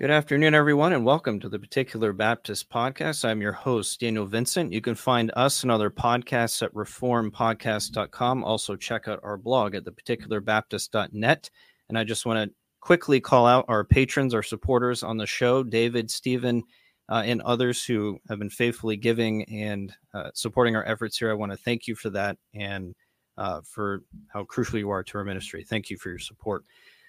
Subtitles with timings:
[0.00, 3.22] Good afternoon, everyone, and welcome to the Particular Baptist Podcast.
[3.22, 4.72] I'm your host, Daniel Vincent.
[4.72, 8.42] You can find us and other podcasts at reformpodcast.com.
[8.42, 11.50] Also, check out our blog at theparticularbaptist.net.
[11.90, 15.62] And I just want to quickly call out our patrons, our supporters on the show
[15.62, 16.62] David, Stephen,
[17.10, 21.30] uh, and others who have been faithfully giving and uh, supporting our efforts here.
[21.30, 22.94] I want to thank you for that and
[23.36, 25.62] uh, for how crucial you are to our ministry.
[25.62, 26.64] Thank you for your support.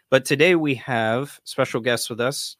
[0.09, 2.57] But today we have special guests with us,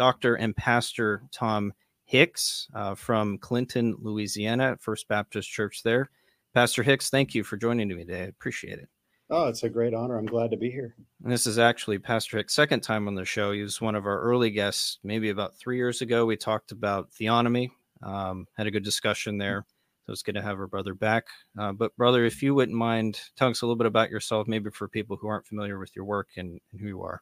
[0.00, 0.36] Dr.
[0.36, 1.74] and Pastor Tom
[2.06, 6.08] Hicks uh, from Clinton, Louisiana, First Baptist Church there.
[6.54, 8.22] Pastor Hicks, thank you for joining me today.
[8.22, 8.88] I appreciate it.
[9.28, 10.16] Oh, it's a great honor.
[10.16, 10.94] I'm glad to be here.
[11.22, 13.52] And this is actually Pastor Hicks' second time on the show.
[13.52, 16.24] He was one of our early guests, maybe about three years ago.
[16.24, 17.68] We talked about theonomy,
[18.02, 19.66] um, had a good discussion there.
[20.06, 21.26] So it's good to have our brother back.
[21.58, 24.70] Uh, but, brother, if you wouldn't mind telling us a little bit about yourself, maybe
[24.70, 27.20] for people who aren't familiar with your work and, and who you are.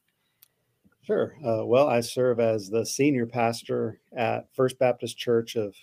[1.09, 1.39] Sure.
[1.43, 5.75] Uh, well, I serve as the senior pastor at First Baptist Church of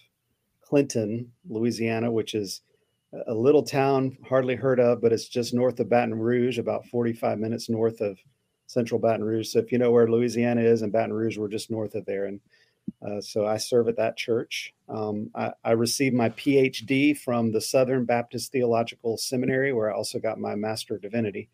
[0.61, 2.61] Clinton, Louisiana, which is
[3.25, 7.39] a little town hardly heard of, but it's just north of Baton Rouge, about 45
[7.39, 8.19] minutes north of
[8.67, 9.47] central Baton Rouge.
[9.47, 12.25] So if you know where Louisiana is and Baton Rouge, we're just north of there.
[12.25, 12.39] And
[13.03, 14.75] uh, so I serve at that church.
[14.87, 20.19] Um, I, I, received my PhD from the Southern Baptist Theological Seminary, where I also
[20.19, 21.49] got my Master of Divinity.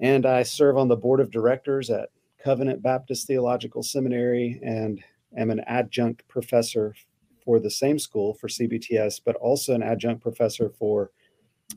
[0.00, 2.08] And I serve on the board of directors at
[2.42, 5.02] Covenant Baptist Theological Seminary and
[5.36, 6.94] am an adjunct professor
[7.44, 11.10] for the same school for CBTS, but also an adjunct professor for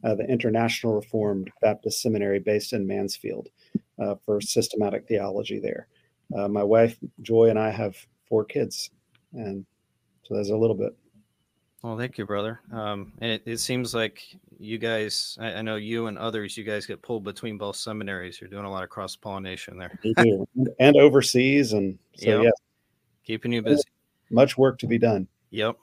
[0.04, 3.50] uh, the International Reformed Baptist Seminary based in Mansfield
[4.00, 5.88] uh, for systematic theology there.
[6.36, 7.96] Uh, my wife, Joy, and I have
[8.28, 8.90] four kids.
[9.34, 9.66] And
[10.24, 10.96] so there's a little bit.
[11.86, 12.62] Well, thank you, brother.
[12.72, 14.24] Um, and it, it, seems like
[14.58, 18.42] you guys, I, I, know you and others, you guys get pulled between both seminaries.
[18.42, 20.00] You're doing a lot of cross pollination there.
[20.80, 21.74] and overseas.
[21.74, 22.44] And so, yep.
[22.46, 22.50] yeah.
[23.24, 23.84] Keeping you busy.
[24.32, 25.28] Much work to be done.
[25.52, 25.78] Yep,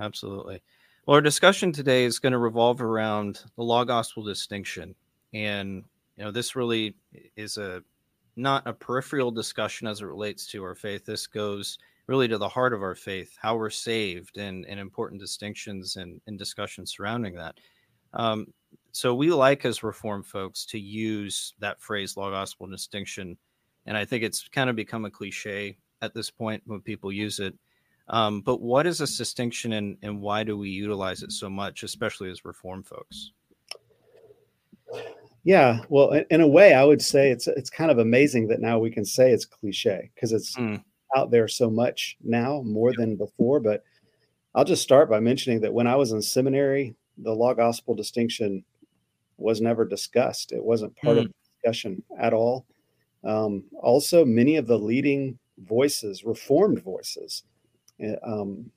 [0.00, 0.62] absolutely.
[1.06, 4.94] Well, our discussion today is going to revolve around the law gospel distinction.
[5.34, 5.82] And,
[6.16, 6.94] you know, this really
[7.36, 7.82] is a
[8.36, 11.04] not a peripheral discussion as it relates to our faith.
[11.04, 15.20] This goes really to the heart of our faith, how we're saved, and, and important
[15.20, 17.54] distinctions and, and discussions surrounding that.
[18.14, 18.46] Um,
[18.92, 23.36] so we like as Reformed folks to use that phrase, law gospel distinction.
[23.86, 27.38] And I think it's kind of become a cliche at this point when people use
[27.38, 27.54] it.
[28.08, 31.82] Um, but what is this distinction and, and why do we utilize it so much,
[31.82, 33.32] especially as Reformed folks?
[35.44, 38.78] Yeah, well, in a way, I would say it's it's kind of amazing that now
[38.78, 40.82] we can say it's cliche because it's mm.
[41.16, 43.60] Out there so much now, more than before.
[43.60, 43.84] But
[44.54, 48.64] I'll just start by mentioning that when I was in seminary, the law gospel distinction
[49.36, 50.52] was never discussed.
[50.52, 51.20] It wasn't part mm.
[51.20, 52.66] of the discussion at all.
[53.24, 57.42] Um, also, many of the leading voices, reformed voices,
[58.00, 58.70] eh, um,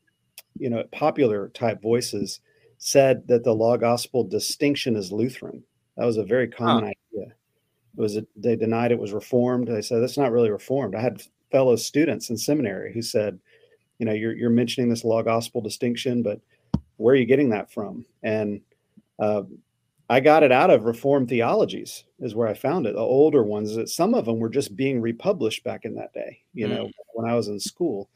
[0.58, 2.41] you know, popular type voices,
[2.78, 5.64] said that the law gospel distinction is Lutheran
[5.97, 6.94] that was a very common huh.
[7.14, 7.34] idea.
[7.97, 9.68] It was a, they denied it was reformed.
[9.68, 10.96] They said that's not really reformed.
[10.96, 11.22] I had
[11.52, 13.40] fellow students in seminary who said,
[14.00, 16.40] you know, you're you're mentioning this law gospel distinction, but
[16.98, 18.06] where are you getting that from?
[18.24, 18.62] And
[19.20, 19.44] uh,
[20.10, 22.96] I got it out of Reformed theologies, is where I found it.
[22.96, 26.40] The older ones, that some of them were just being republished back in that day.
[26.54, 26.92] You know, mm.
[27.14, 28.10] when I was in school,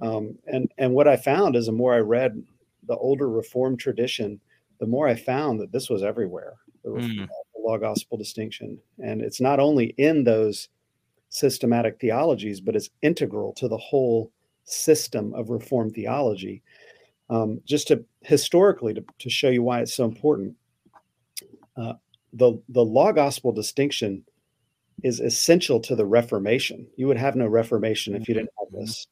[0.00, 2.42] um, and and what I found is the more I read
[2.86, 4.40] the older Reformed tradition,
[4.80, 7.26] the more I found that this was everywhere the, mm.
[7.26, 8.78] the law gospel distinction.
[8.98, 10.68] And it's not only in those
[11.30, 14.32] systematic theologies, but is integral to the whole
[14.64, 16.62] system of Reformed theology.
[17.30, 20.54] Um, just to historically to, to, show you why it's so important,
[21.76, 21.94] uh,
[22.32, 24.24] the the law gospel distinction
[25.02, 26.86] is essential to the Reformation.
[26.96, 28.80] You would have no Reformation if you didn't have mm-hmm.
[28.80, 29.06] this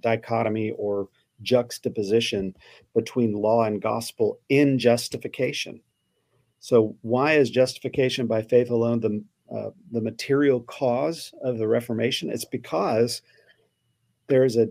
[0.00, 1.08] dichotomy or
[1.42, 2.54] juxtaposition
[2.94, 5.80] between law and gospel in justification.
[6.60, 12.30] So, why is justification by faith alone the uh, the material cause of the Reformation?
[12.30, 13.22] It's because
[14.28, 14.68] there is a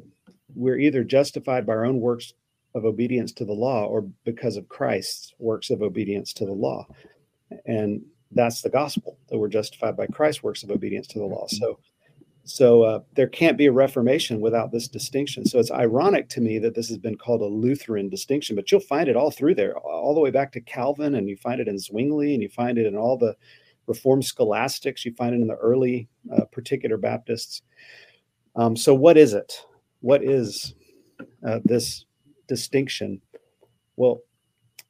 [0.56, 2.34] we're either justified by our own works
[2.76, 6.88] of obedience to the law or because of Christ's works of obedience to the law,
[7.66, 11.48] and that's the gospel that we're justified by Christ's works of obedience to the law.
[11.48, 11.80] So
[12.46, 15.46] so uh, there can't be a reformation without this distinction.
[15.46, 18.82] So it's ironic to me that this has been called a Lutheran distinction, but you'll
[18.82, 21.70] find it all through there, all the way back to Calvin, and you find it
[21.70, 23.36] in Zwingli, and you find it in all the
[23.88, 25.06] Reformed scholastics.
[25.06, 27.62] You find it in the early uh, particular Baptists.
[28.56, 29.54] Um, so what is it?
[30.02, 30.76] What is
[31.48, 32.06] uh, this
[32.48, 33.22] distinction?
[33.96, 34.22] Well,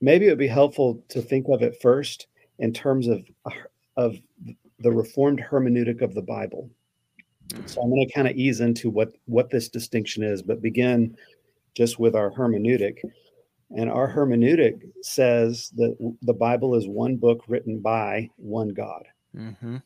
[0.01, 2.27] maybe it would be helpful to think of it first
[2.59, 3.23] in terms of
[3.97, 4.17] of
[4.79, 6.69] the Reformed hermeneutic of the Bible
[7.65, 11.15] So I'm going to kind of ease into what what this distinction is, but begin
[11.75, 12.97] just with our hermeneutic.
[13.75, 19.03] And our hermeneutic says that the Bible is one book written by one God.
[19.35, 19.77] Mm-hmm.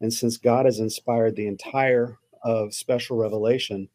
[0.00, 3.88] And since God has inspired the entire of special revelation,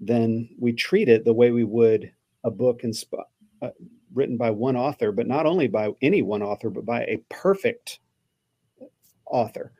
[0.00, 2.12] then we treat it the way we would
[2.44, 3.24] a book insp-
[3.62, 3.70] uh,
[4.12, 8.00] written by one author, but not only by any one author, but by a perfect
[9.26, 9.72] author.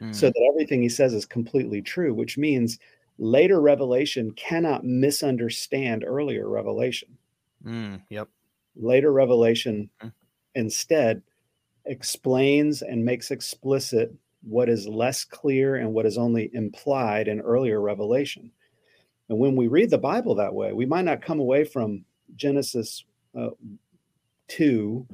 [0.00, 0.14] Mm.
[0.14, 2.78] So that everything he says is completely true, which means
[3.18, 7.16] later revelation cannot misunderstand earlier revelation.
[7.66, 8.28] Mm, yep.
[8.76, 10.12] Later revelation mm.
[10.54, 11.22] instead
[11.84, 17.80] explains and makes explicit what is less clear and what is only implied in earlier
[17.80, 18.50] revelation.
[19.28, 22.04] And when we read the Bible that way, we might not come away from
[22.36, 23.04] Genesis
[23.38, 23.50] uh,
[24.48, 25.06] 2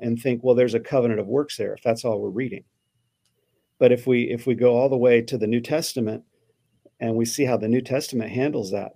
[0.00, 2.64] and think, well, there's a covenant of works there, if that's all we're reading.
[3.78, 6.22] But if we if we go all the way to the New Testament
[7.00, 8.92] and we see how the New Testament handles that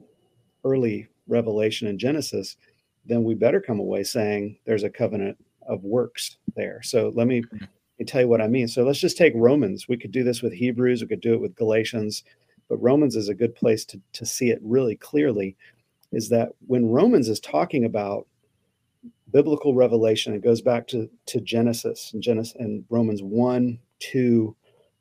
[0.64, 2.56] early revelation in Genesis,
[3.06, 6.80] then we better come away saying there's a covenant of works there.
[6.82, 7.58] So let me, hmm.
[7.60, 8.68] let me tell you what I mean.
[8.68, 9.88] So let's just take Romans.
[9.88, 12.24] We could do this with Hebrews, we could do it with Galatians,
[12.68, 15.56] but Romans is a good place to, to see it really clearly.
[16.12, 18.26] Is that when Romans is talking about
[19.32, 24.56] biblical revelation, it goes back to, to Genesis and Genesis and Romans 1, 2,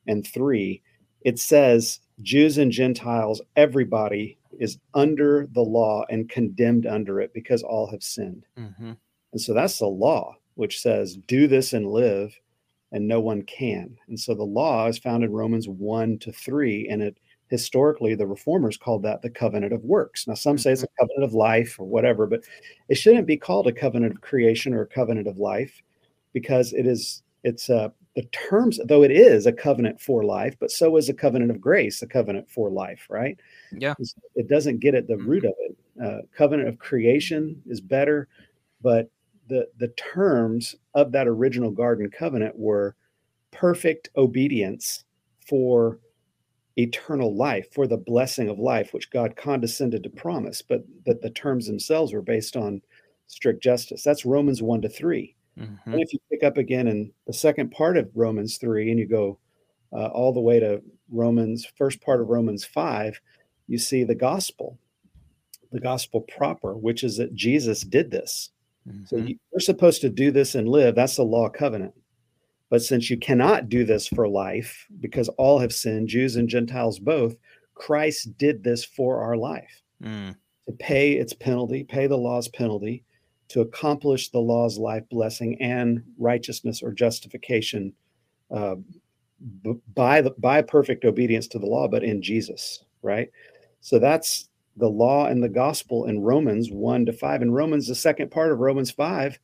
[0.07, 0.81] and 3.
[1.21, 7.63] It says Jews and Gentiles, everybody is under the law and condemned under it because
[7.63, 8.45] all have sinned.
[8.57, 8.93] Mm-hmm.
[9.31, 12.37] And so that's the law, which says, do this and live,
[12.91, 13.97] and no one can.
[14.07, 17.17] And so the law is found in Romans 1 to 3, and it
[17.49, 20.27] historically the reformers called that the covenant of works.
[20.27, 21.03] Now, some say it's a mm-hmm.
[21.03, 22.43] covenant of life or whatever, but
[22.89, 25.83] it shouldn't be called a covenant of creation or a covenant of life
[26.33, 30.71] because it is it's uh, the terms though it is a covenant for life but
[30.71, 33.37] so is a covenant of grace a covenant for life right?
[33.71, 33.93] Yeah.
[34.35, 35.29] It doesn't get at the mm-hmm.
[35.29, 35.77] root of it.
[36.03, 38.27] Uh, covenant of creation is better
[38.81, 39.09] but
[39.47, 42.95] the the terms of that original garden covenant were
[43.51, 45.05] perfect obedience
[45.45, 45.99] for
[46.77, 51.29] eternal life for the blessing of life which god condescended to promise but that the
[51.29, 52.81] terms themselves were based on
[53.27, 54.03] strict justice.
[54.03, 55.93] That's romans 1 to 3 Mm-hmm.
[55.93, 59.07] And if you pick up again in the second part of Romans 3 and you
[59.07, 59.39] go
[59.93, 63.19] uh, all the way to Romans, first part of Romans 5,
[63.67, 64.77] you see the gospel,
[65.71, 68.51] the gospel proper, which is that Jesus did this.
[68.87, 69.05] Mm-hmm.
[69.05, 70.95] So you, you're supposed to do this and live.
[70.95, 71.93] That's the law covenant.
[72.69, 76.99] But since you cannot do this for life, because all have sinned, Jews and Gentiles
[76.99, 77.35] both,
[77.75, 80.35] Christ did this for our life mm.
[80.67, 83.03] to pay its penalty, pay the law's penalty,
[83.49, 87.93] to accomplish the law's life blessing and righteousness or justification
[88.51, 88.75] uh,
[89.63, 93.29] b- by the by perfect obedience to the law, but in Jesus, right?
[93.81, 97.41] So that's the law and the gospel in Romans 1 to 5.
[97.41, 99.39] In Romans, the second part of Romans 5,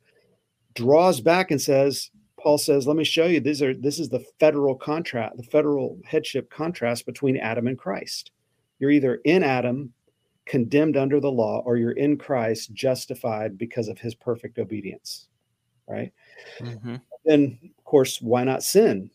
[0.74, 4.24] draws back and says, Paul says, let me show you these are this is the
[4.40, 8.32] federal contract, the federal headship contrast between Adam and Christ.
[8.78, 9.92] You're either in Adam
[10.46, 15.28] condemned under the law or you're in Christ justified because of his perfect obedience.
[15.88, 16.12] Right.
[16.60, 16.96] Mm-hmm.
[17.26, 19.10] And of course, why not sin?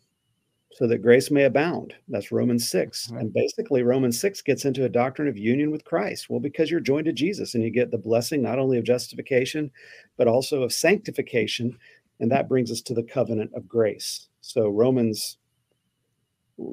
[0.74, 1.96] So that grace may abound.
[2.08, 3.08] That's Romans 6.
[3.08, 3.18] Mm-hmm.
[3.18, 6.30] And basically, Romans 6 gets into a doctrine of union with Christ.
[6.30, 9.72] Well, because you're joined to Jesus and you get the blessing not only of justification,
[10.18, 11.78] but also of sanctification.
[12.20, 14.28] And that brings us to the covenant of grace.
[14.42, 15.38] So, Romans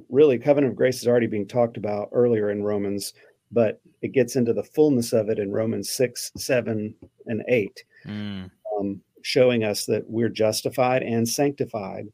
[0.08, 3.14] really, covenant of grace is already being talked about earlier in Romans
[3.54, 6.94] but it gets into the fullness of it in Romans 6, 7,
[7.26, 8.50] and 8, mm.
[8.78, 12.06] um, showing us that we're justified and sanctified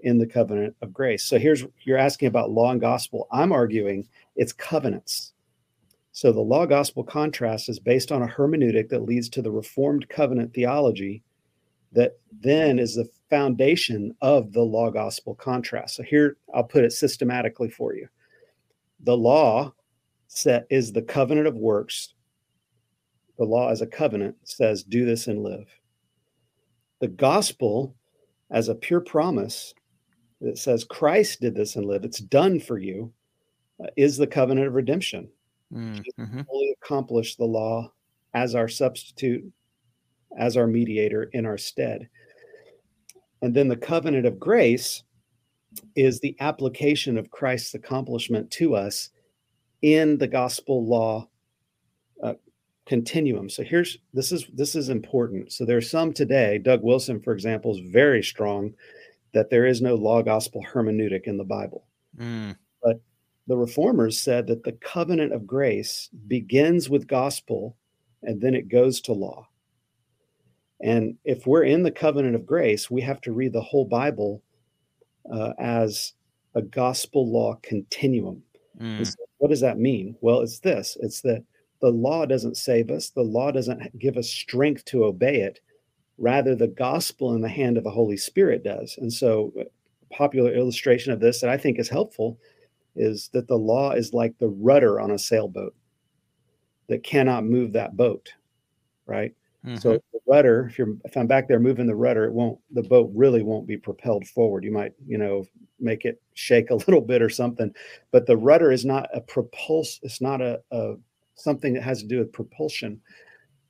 [0.00, 1.24] in the covenant of grace.
[1.24, 3.26] So here's you're asking about law and gospel.
[3.32, 5.32] I'm arguing it's covenants.
[6.12, 10.08] So the law gospel contrast is based on a hermeneutic that leads to the reformed
[10.08, 11.22] covenant theology
[11.92, 15.96] that then is the foundation of the law gospel contrast.
[15.96, 18.08] So here I'll put it systematically for you.
[19.00, 19.72] The law
[20.36, 22.14] set is the covenant of works.
[23.38, 25.66] The law as a covenant says, do this and live.
[27.00, 27.94] The gospel
[28.50, 29.74] as a pure promise
[30.40, 33.12] that says Christ did this and live, it's done for you,
[33.82, 35.28] uh, is the covenant of redemption.
[35.72, 36.42] Mm-hmm.
[36.42, 37.92] Fully accomplished the law
[38.34, 39.44] as our substitute,
[40.38, 42.08] as our mediator in our stead.
[43.42, 45.02] And then the covenant of grace
[45.96, 49.10] is the application of Christ's accomplishment to us
[49.84, 51.28] in the gospel law
[52.22, 52.32] uh,
[52.86, 53.50] continuum.
[53.50, 55.52] So here's this is this is important.
[55.52, 56.56] So there's some today.
[56.56, 58.72] Doug Wilson, for example, is very strong
[59.34, 61.84] that there is no law gospel hermeneutic in the Bible.
[62.18, 62.56] Mm.
[62.82, 63.02] But
[63.46, 67.76] the reformers said that the covenant of grace begins with gospel
[68.22, 69.46] and then it goes to law.
[70.80, 74.42] And if we're in the covenant of grace, we have to read the whole Bible
[75.30, 76.14] uh, as
[76.54, 78.42] a gospel law continuum.
[78.80, 79.06] Mm.
[79.06, 79.14] So
[79.44, 80.16] what does that mean?
[80.22, 81.44] Well, it's this it's that
[81.82, 85.60] the law doesn't save us, the law doesn't give us strength to obey it.
[86.16, 88.96] Rather, the gospel in the hand of the Holy Spirit does.
[88.96, 89.64] And so, a
[90.14, 92.38] popular illustration of this that I think is helpful
[92.96, 95.74] is that the law is like the rudder on a sailboat
[96.88, 98.32] that cannot move that boat,
[99.04, 99.34] right?
[99.66, 99.76] Mm-hmm.
[99.76, 102.82] So the rudder, if you're if I'm back there moving the rudder, it won't the
[102.82, 104.64] boat really won't be propelled forward.
[104.64, 105.44] You might, you know,
[105.84, 107.72] make it shake a little bit or something.
[108.10, 110.94] But the rudder is not a propulse, it's not a, a
[111.36, 113.00] something that has to do with propulsion.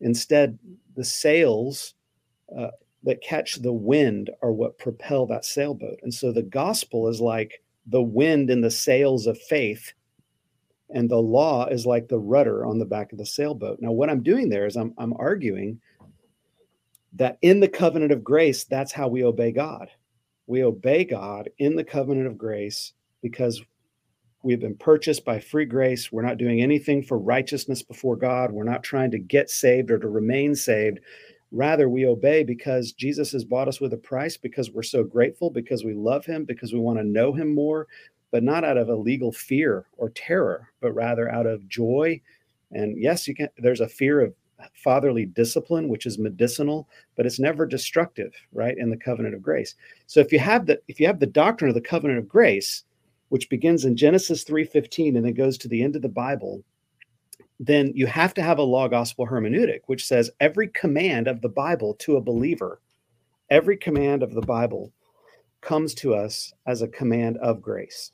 [0.00, 0.58] Instead,
[0.96, 1.94] the sails
[2.56, 2.70] uh,
[3.04, 5.98] that catch the wind are what propel that sailboat.
[6.02, 9.92] And so the gospel is like the wind in the sails of faith
[10.90, 13.78] and the law is like the rudder on the back of the sailboat.
[13.80, 15.80] Now, what I'm doing there is I'm, I'm arguing
[17.14, 19.88] that in the covenant of grace, that's how we obey God.
[20.46, 23.62] We obey God in the covenant of grace because
[24.42, 26.12] we've been purchased by free grace.
[26.12, 28.52] We're not doing anything for righteousness before God.
[28.52, 31.00] We're not trying to get saved or to remain saved.
[31.50, 35.50] Rather, we obey because Jesus has bought us with a price, because we're so grateful,
[35.50, 37.86] because we love him, because we want to know him more,
[38.32, 42.20] but not out of a legal fear or terror, but rather out of joy.
[42.72, 44.34] And yes, you can there's a fear of
[44.74, 48.76] fatherly discipline, which is medicinal, but it's never destructive, right?
[48.78, 49.74] In the covenant of grace.
[50.06, 52.84] So if you have the if you have the doctrine of the covenant of grace,
[53.28, 56.62] which begins in Genesis 3:15 and then goes to the end of the Bible,
[57.60, 61.48] then you have to have a law gospel hermeneutic, which says every command of the
[61.48, 62.80] Bible to a believer,
[63.50, 64.92] every command of the Bible
[65.60, 68.12] comes to us as a command of grace.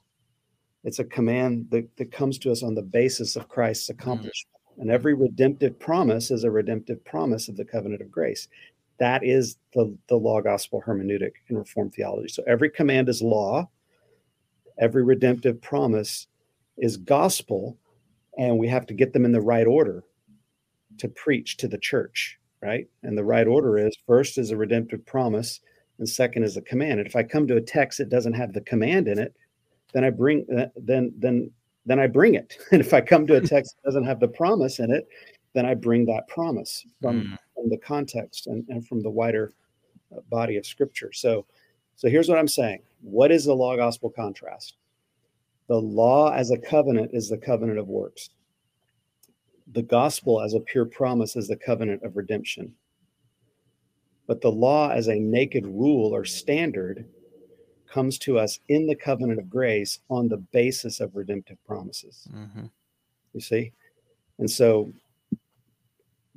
[0.85, 3.95] It's a command that, that comes to us on the basis of Christ's mm.
[3.95, 4.60] accomplishment.
[4.81, 8.49] And every redemptive promise is a redemptive promise of the covenant of grace.
[8.99, 12.29] That is the, the law gospel hermeneutic in Reformed theology.
[12.29, 13.69] So every command is law,
[14.79, 16.27] every redemptive promise
[16.79, 17.77] is gospel,
[18.39, 20.03] and we have to get them in the right order
[20.99, 22.89] to preach to the church, right?
[23.03, 25.61] And the right order is first is a redemptive promise,
[25.99, 27.01] and second is a command.
[27.01, 29.35] And if I come to a text that doesn't have the command in it,
[29.93, 31.51] then I bring uh, then then
[31.91, 32.57] then I bring it.
[32.73, 35.09] And if I come to a text that doesn't have the promise in it,
[35.55, 37.39] then I bring that promise from, mm.
[37.55, 39.53] from the context and, and from the wider
[40.17, 41.13] uh, body of scripture.
[41.13, 41.47] So
[42.01, 42.81] so here's what I'm saying.
[43.03, 44.77] What is the law gospel contrast?
[45.69, 48.31] The law as a covenant is the covenant of works.
[49.73, 52.75] The gospel as a pure promise is the covenant of redemption.
[54.27, 57.07] But the law as a naked rule or standard
[57.93, 62.29] comes to us in the covenant of grace on the basis of redemptive promises.
[62.33, 62.67] Mm-hmm.
[63.35, 63.73] You see?
[64.39, 64.93] And so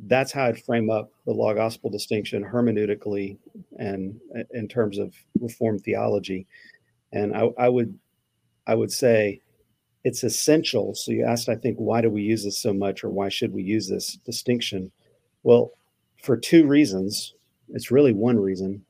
[0.06, 3.38] that's how I'd frame up the law gospel distinction hermeneutically
[3.78, 4.20] and
[4.54, 6.48] in terms of reformed theology.
[7.12, 7.98] And I, I would
[8.66, 9.42] I would say
[10.04, 10.96] it's essential.
[10.96, 13.54] So you asked, I think, why do we use this so much or why should
[13.54, 14.92] we use this distinction?
[15.44, 15.72] Well,
[16.22, 17.36] for two reasons.
[17.70, 18.86] It's really one reason,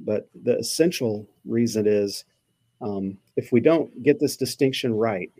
[0.00, 2.24] but the essential reason is
[2.80, 5.30] um, if we don't get this distinction right,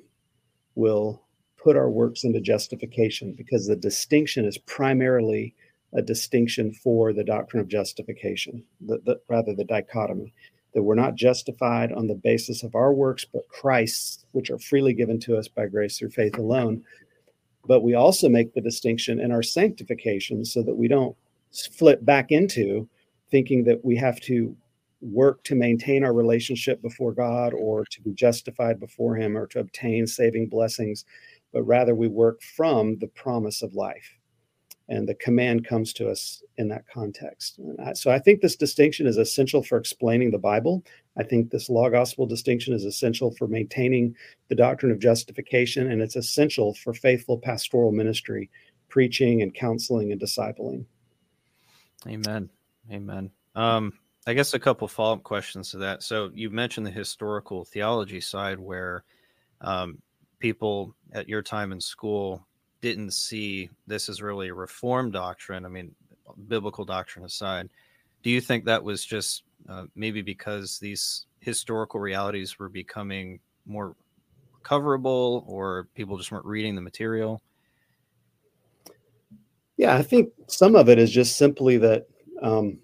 [0.74, 1.22] we'll
[1.62, 5.54] put our works into justification because the distinction is primarily
[5.92, 10.32] a distinction for the doctrine of justification, the, the, rather the dichotomy
[10.74, 14.94] that we're not justified on the basis of our works, but Christ's, which are freely
[14.94, 16.84] given to us by grace through faith alone.
[17.66, 21.16] But we also make the distinction in our sanctification so that we don't
[21.72, 22.88] flip back into
[23.30, 24.56] thinking that we have to
[25.00, 29.60] work to maintain our relationship before God or to be justified before Him or to
[29.60, 31.04] obtain saving blessings,
[31.52, 34.18] but rather we work from the promise of life
[34.90, 37.60] and the command comes to us in that context.
[37.82, 40.84] I, so I think this distinction is essential for explaining the Bible.
[41.16, 44.16] I think this law gospel distinction is essential for maintaining
[44.48, 48.50] the doctrine of justification, and it's essential for faithful pastoral ministry,
[48.88, 50.84] preaching and counseling and discipling.
[52.08, 52.50] Amen.
[52.90, 53.30] Amen.
[53.54, 53.92] Um,
[54.30, 56.04] I guess a couple follow up questions to that.
[56.04, 59.02] So you mentioned the historical theology side where
[59.60, 59.98] um,
[60.38, 62.46] people at your time in school
[62.80, 65.64] didn't see this as really a reform doctrine.
[65.64, 65.92] I mean,
[66.46, 67.70] biblical doctrine aside,
[68.22, 73.96] do you think that was just uh, maybe because these historical realities were becoming more
[74.62, 77.42] coverable or people just weren't reading the material?
[79.76, 82.06] Yeah, I think some of it is just simply that
[82.42, 82.78] um,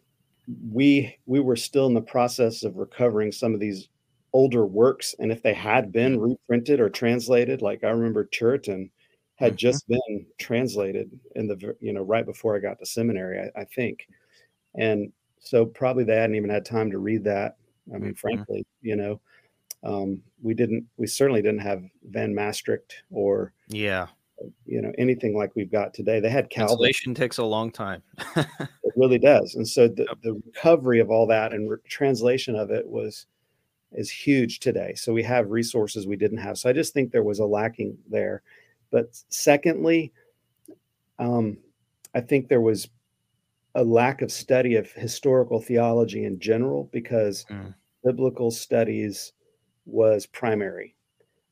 [0.70, 3.88] we we were still in the process of recovering some of these
[4.32, 8.90] older works, and if they had been reprinted or translated, like I remember Turretin
[9.36, 9.56] had mm-hmm.
[9.56, 13.64] just been translated in the you know right before I got to seminary, I, I,
[13.64, 14.06] think,
[14.74, 17.56] and so probably they hadn't even had time to read that.
[17.94, 18.14] I mean, mm-hmm.
[18.14, 19.20] frankly, you know,
[19.84, 20.86] um, we didn't.
[20.96, 24.06] We certainly didn't have Van Maastricht or yeah,
[24.64, 26.20] you know, anything like we've got today.
[26.20, 26.76] They had Calvin.
[26.76, 28.02] Translation takes a long time.
[28.36, 32.70] it really does, and so the, the recovery of all that and re- translation of
[32.70, 33.26] it was
[33.92, 34.94] is huge today.
[34.94, 36.58] So we have resources we didn't have.
[36.58, 38.42] So I just think there was a lacking there.
[38.90, 40.12] But secondly,
[41.18, 41.58] um,
[42.14, 42.88] I think there was
[43.74, 47.74] a lack of study of historical theology in general because mm.
[48.04, 49.32] biblical studies
[49.84, 50.94] was primary.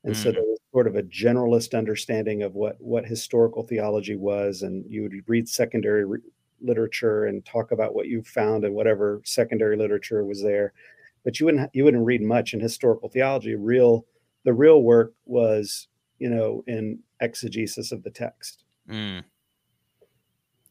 [0.03, 0.17] And mm.
[0.17, 0.43] so there
[0.75, 4.61] sort of a generalist understanding of what, what historical theology was.
[4.61, 6.19] And you would read secondary re-
[6.59, 10.73] literature and talk about what you found and whatever secondary literature was there.
[11.23, 13.55] But you wouldn't you wouldn't read much in historical theology.
[13.55, 14.05] Real
[14.43, 15.87] the real work was,
[16.19, 18.65] you know, in exegesis of the text.
[18.89, 19.23] Mm.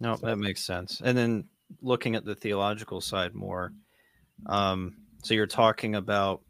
[0.00, 0.26] No, so.
[0.26, 1.00] that makes sense.
[1.02, 1.44] And then
[1.80, 3.72] looking at the theological side more,
[4.44, 6.42] um, so you're talking about,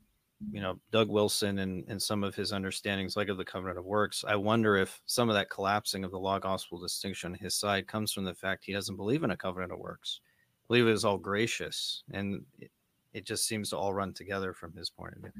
[0.53, 3.85] you know, Doug Wilson and, and some of his understandings, like of the covenant of
[3.85, 4.25] works.
[4.27, 7.87] I wonder if some of that collapsing of the law gospel distinction on his side
[7.87, 10.21] comes from the fact he doesn't believe in a covenant of works.
[10.25, 12.71] I believe it is all gracious, and it,
[13.13, 15.33] it just seems to all run together from his point of view.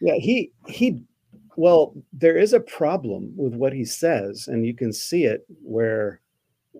[0.00, 1.04] Yeah, he he
[1.56, 6.20] well, there is a problem with what he says, and you can see it where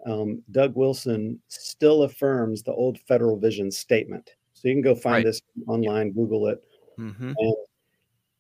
[0.06, 4.30] um, Doug Wilson still affirms the old Federal Vision statement.
[4.52, 5.24] So you can go find right.
[5.24, 6.62] this online, Google it.
[6.98, 7.32] Mm-hmm.
[7.36, 7.56] And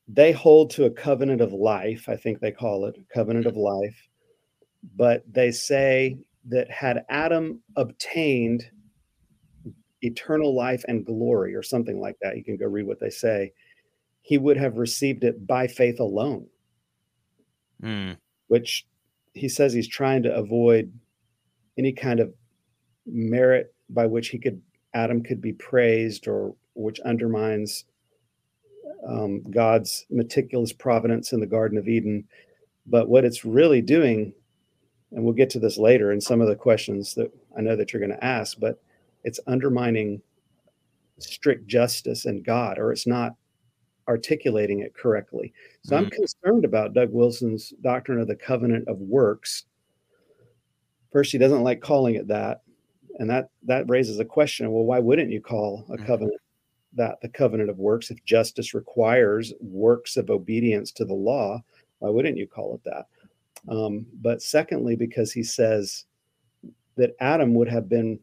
[0.08, 4.08] they hold to a covenant of life, I think they call it covenant of life.
[4.96, 8.70] But they say that had Adam obtained
[10.02, 13.52] eternal life and glory, or something like that, you can go read what they say
[14.24, 16.46] he would have received it by faith alone.
[17.82, 18.16] Mm.
[18.48, 18.86] Which
[19.34, 20.90] he says he's trying to avoid
[21.78, 22.32] any kind of
[23.06, 24.62] merit by which he could
[24.94, 27.84] Adam could be praised or which undermines
[29.06, 32.24] um, God's meticulous providence in the Garden of Eden.
[32.86, 34.32] But what it's really doing,
[35.12, 37.92] and we'll get to this later in some of the questions that I know that
[37.92, 38.80] you're going to ask, but
[39.22, 40.20] it's undermining
[41.18, 43.34] strict justice and God, or it's not
[44.08, 45.52] articulating it correctly.
[45.82, 46.04] So mm-hmm.
[46.04, 49.64] I'm concerned about Doug Wilson's doctrine of the covenant of works.
[51.12, 52.62] First, he doesn't like calling it that,
[53.18, 54.72] and that that raises a question.
[54.72, 56.06] Well, why wouldn't you call a mm-hmm.
[56.06, 56.40] covenant
[56.96, 61.62] that the covenant of works if justice requires works of obedience to the law?
[61.98, 63.06] Why wouldn't you call it that?
[63.68, 66.04] Um, but secondly, because he says
[66.96, 68.20] that Adam would have been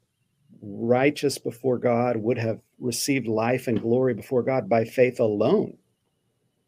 [0.62, 5.78] righteous before God, would have received life and glory before God by faith alone.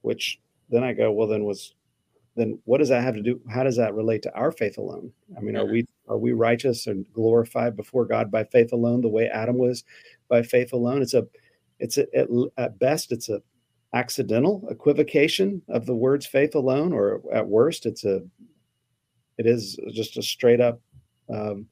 [0.02, 0.40] Which
[0.70, 1.74] then I go, well, then was
[2.36, 3.40] then what does that have to do?
[3.50, 5.12] How does that relate to our faith alone?
[5.38, 9.10] I mean, are we are we righteous and glorified before God by faith alone, the
[9.10, 9.84] way Adam was
[10.28, 11.02] by faith alone?
[11.02, 11.28] It's a
[11.80, 13.42] it's a, at, at best it's a
[13.94, 18.22] accidental equivocation of the words faith alone, or at worst, it's a
[19.38, 20.80] it is just a straight up
[21.34, 21.68] um,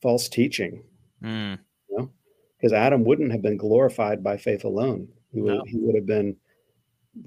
[0.00, 0.82] false teaching
[1.22, 1.58] Mm.
[1.88, 2.10] You know,
[2.58, 5.08] because Adam wouldn't have been glorified by faith alone.
[5.32, 5.64] He would, no.
[5.66, 6.36] he would have been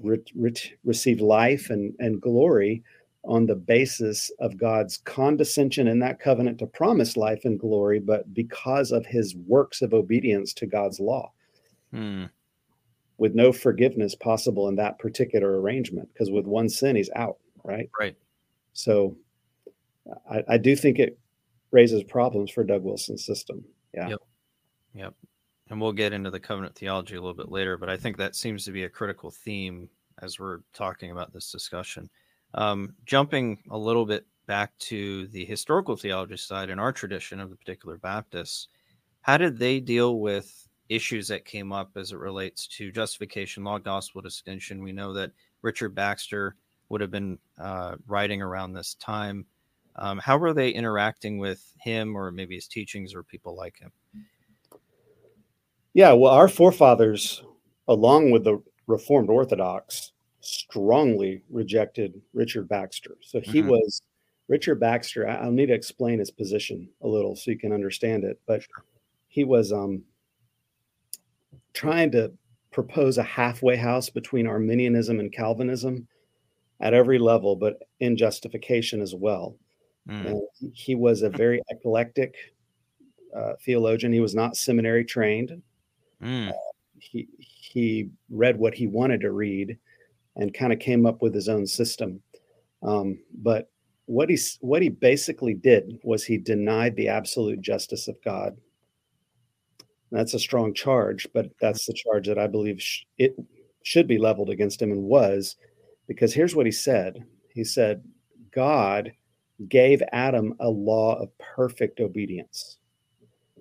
[0.02, 2.82] re- re- received life and, and glory
[3.24, 8.32] on the basis of God's condescension in that covenant to promise life and glory, but
[8.32, 11.32] because of his works of obedience to God's law.
[11.96, 12.30] Mm.
[13.18, 17.88] With no forgiveness possible in that particular arrangement, because with one sin, he's out, right?
[17.98, 18.16] Right.
[18.74, 19.16] So
[20.30, 21.18] I, I do think it
[21.70, 23.64] raises problems for Doug Wilson's system.
[23.94, 24.08] Yeah.
[24.08, 24.18] Yep.
[24.94, 25.14] Yep.
[25.70, 28.36] And we'll get into the covenant theology a little bit later, but I think that
[28.36, 29.88] seems to be a critical theme
[30.22, 32.08] as we're talking about this discussion.
[32.54, 37.50] Um, jumping a little bit back to the historical theology side in our tradition of
[37.50, 38.68] the particular Baptists,
[39.22, 43.78] how did they deal with issues that came up as it relates to justification, law,
[43.78, 44.82] gospel distinction?
[44.82, 46.56] We know that Richard Baxter
[46.88, 49.46] would have been uh, writing around this time.
[49.96, 53.90] Um, how were they interacting with him or maybe his teachings or people like him?
[55.94, 57.42] Yeah, well, our forefathers,
[57.88, 63.16] along with the Reformed Orthodox, strongly rejected Richard Baxter.
[63.22, 63.70] So he mm-hmm.
[63.70, 64.02] was
[64.48, 65.28] Richard Baxter.
[65.28, 68.38] I'll need to explain his position a little so you can understand it.
[68.46, 68.62] But
[69.28, 70.02] he was um,
[71.76, 72.32] trying to
[72.72, 76.08] propose a halfway house between Arminianism and Calvinism
[76.80, 79.56] at every level, but in justification as well.
[80.08, 80.40] Mm.
[80.72, 82.36] he was a very eclectic
[83.36, 84.12] uh, theologian.
[84.12, 85.60] He was not seminary trained.
[86.22, 86.50] Mm.
[86.50, 86.52] Uh,
[86.98, 89.76] he he read what he wanted to read
[90.36, 92.20] and kind of came up with his own system.
[92.82, 93.68] Um, but
[94.06, 98.56] what he what he basically did was he denied the absolute justice of God.
[100.16, 103.36] That's a strong charge, but that's the charge that I believe sh- it
[103.82, 105.56] should be leveled against him and was,
[106.06, 107.24] because here's what he said.
[107.52, 108.02] He said,
[108.50, 109.12] God
[109.68, 112.78] gave Adam a law of perfect obedience,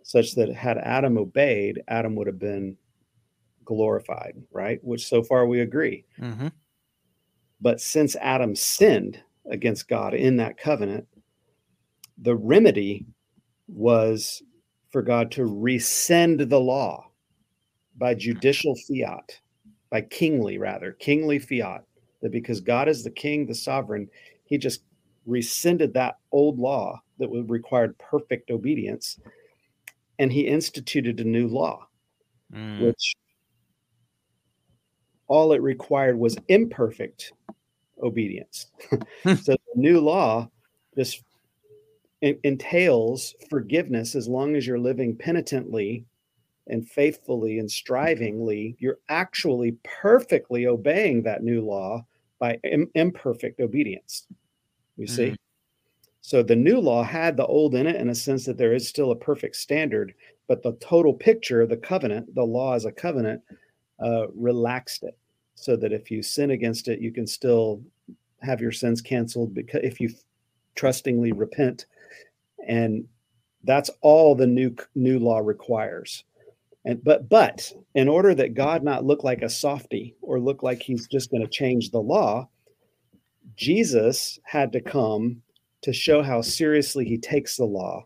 [0.04, 2.78] such that had Adam obeyed, Adam would have been
[3.66, 4.80] glorified, right?
[4.84, 6.06] Which so far we agree.
[6.20, 6.48] Mm-hmm.
[7.62, 11.08] But since Adam sinned against God in that covenant,
[12.18, 13.06] the remedy
[13.68, 14.42] was
[14.96, 17.12] for God to rescind the law
[17.98, 19.42] by judicial fiat,
[19.90, 21.84] by kingly rather, kingly fiat,
[22.22, 24.08] that because God is the king, the sovereign,
[24.46, 24.84] he just
[25.26, 29.20] rescinded that old law that would required perfect obedience
[30.18, 31.86] and he instituted a new law
[32.54, 32.82] mm.
[32.82, 33.16] which
[35.28, 37.34] all it required was imperfect
[38.02, 38.68] obedience.
[39.26, 40.50] So the new law
[40.98, 41.22] just
[42.44, 46.06] entails forgiveness as long as you're living penitently
[46.68, 48.76] and faithfully and strivingly.
[48.80, 52.06] You're actually perfectly obeying that new law
[52.40, 54.28] by Im- imperfect obedience.
[54.98, 55.30] You see?
[55.30, 55.36] Mm.
[56.22, 58.88] So the new law had the old in it in a sense that there is
[58.88, 60.16] still a perfect standard,
[60.48, 63.44] but the total picture, of the covenant, the law as a covenant,
[64.04, 65.18] uh, relaxed it
[65.54, 67.82] so that if you sin against it, you can still
[68.42, 70.10] have your sins canceled because if you
[70.76, 71.86] trustingly repent
[72.68, 73.06] and
[73.64, 76.24] that's all the new new law requires
[76.86, 80.82] and but but in order that god not look like a softy or look like
[80.82, 82.48] he's just going to change the law
[83.56, 85.42] jesus had to come
[85.82, 88.06] to show how seriously he takes the law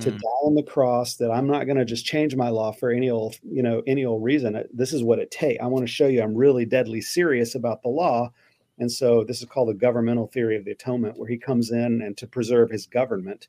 [0.00, 0.18] to mm.
[0.18, 3.10] die on the cross that I'm not going to just change my law for any
[3.10, 4.62] old, you know, any old reason.
[4.72, 5.62] This is what it takes.
[5.62, 8.32] I want to show you I'm really deadly serious about the law.
[8.78, 12.00] And so this is called the governmental theory of the atonement, where he comes in
[12.02, 13.48] and to preserve his government,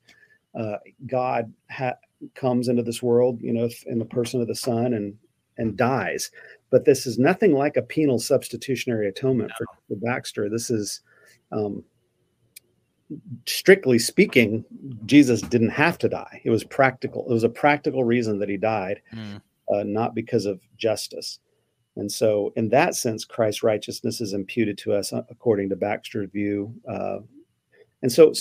[0.55, 1.97] uh, God ha-
[2.35, 5.17] comes into this world, you know, in the person of the Son and
[5.57, 6.31] and dies.
[6.71, 9.65] But this is nothing like a penal substitutionary atonement no.
[9.87, 10.49] for, Baxter.
[10.49, 11.01] This is
[11.51, 11.83] um,
[13.45, 14.65] strictly speaking,
[15.05, 16.41] Jesus didn't have to die.
[16.43, 17.25] It was practical.
[17.29, 19.41] It was a practical reason that he died, mm.
[19.71, 21.39] uh, not because of justice.
[21.95, 26.31] And so, in that sense, Christ's righteousness is imputed to us uh, according to Baxter's
[26.31, 26.73] view.
[26.89, 27.19] Uh,
[28.01, 28.33] and so,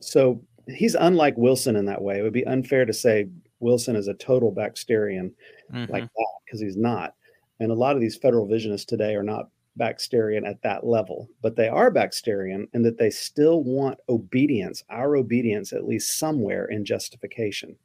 [0.00, 2.18] so he's unlike Wilson in that way.
[2.18, 3.28] It would be unfair to say
[3.60, 5.32] Wilson is a total Baxterian
[5.72, 5.92] mm-hmm.
[5.92, 7.14] like that because he's not.
[7.60, 9.48] And a lot of these federal visionists today are not
[9.78, 15.16] Baxterian at that level, but they are Baxterian in that they still want obedience, our
[15.16, 17.76] obedience, at least somewhere in justification,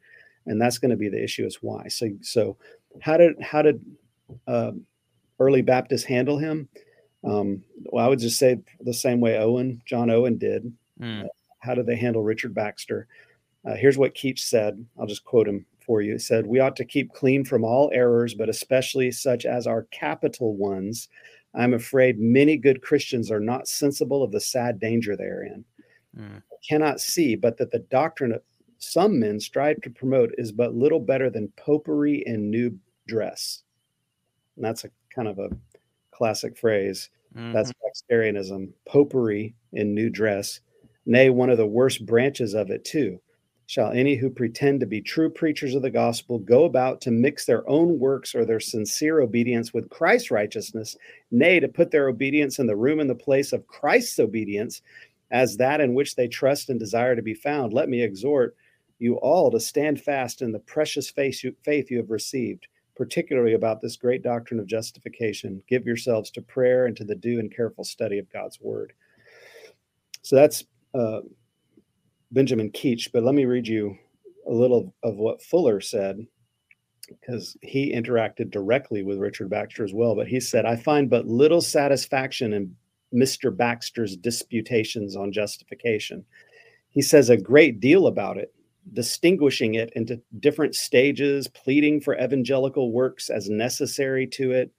[0.45, 1.45] and that's going to be the issue.
[1.45, 1.87] Is why.
[1.87, 2.57] So, so
[3.01, 3.83] how did how did
[4.47, 4.71] uh,
[5.39, 6.69] early Baptists handle him?
[7.23, 10.71] Um, well, I would just say the same way Owen, John Owen did.
[11.01, 11.25] Mm.
[11.25, 11.27] Uh,
[11.59, 13.07] how do they handle Richard Baxter?
[13.65, 14.83] Uh, here's what Keach said.
[14.97, 16.13] I'll just quote him for you.
[16.13, 19.87] He said, We ought to keep clean from all errors, but especially such as are
[19.91, 21.09] capital ones,
[21.55, 25.65] I'm afraid many good Christians are not sensible of the sad danger therein.
[26.17, 26.41] Mm.
[26.67, 28.41] Cannot see, but that the doctrine of
[28.77, 33.63] some men strive to promote is but little better than popery in new dress.
[34.55, 35.49] And that's a kind of a
[36.11, 37.09] classic phrase.
[37.35, 37.53] Mm-hmm.
[37.53, 40.61] That's Baxterianism, popery in new dress.
[41.09, 43.19] Nay, one of the worst branches of it, too
[43.65, 47.45] shall any who pretend to be true preachers of the gospel go about to mix
[47.45, 50.95] their own works or their sincere obedience with Christ's righteousness,
[51.31, 54.83] nay, to put their obedience in the room and the place of Christ's obedience,
[55.31, 57.73] as that in which they trust and desire to be found.
[57.73, 58.55] Let me exhort
[58.99, 63.97] you all to stand fast in the precious faith you, have received, particularly about this
[63.97, 65.63] great doctrine of justification.
[65.67, 68.93] Give yourselves to prayer and to the due and careful study of God's word.
[70.21, 71.21] So that's uh,
[72.31, 73.97] Benjamin Keach, but let me read you
[74.47, 76.25] a little of what Fuller said
[77.07, 80.15] because he interacted directly with Richard Baxter as well.
[80.15, 82.75] But he said, I find but little satisfaction in
[83.13, 83.55] Mr.
[83.55, 86.23] Baxter's disputations on justification.
[86.89, 88.53] He says a great deal about it,
[88.93, 94.71] distinguishing it into different stages, pleading for evangelical works as necessary to it.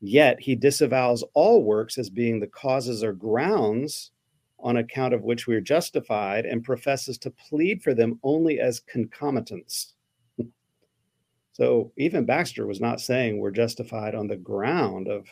[0.00, 4.10] Yet he disavows all works as being the causes or grounds
[4.62, 8.80] on account of which we are justified and professes to plead for them only as
[8.80, 9.94] concomitants.
[11.52, 15.26] so even Baxter was not saying we're justified on the ground of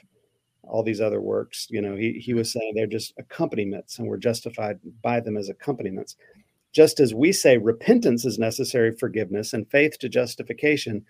[0.63, 1.67] all these other works.
[1.71, 5.49] You know, he, he was saying they're just accompaniments and we're justified by them as
[5.49, 6.17] accompaniments.
[6.73, 11.05] Just as we say repentance is necessary forgiveness and faith to justification,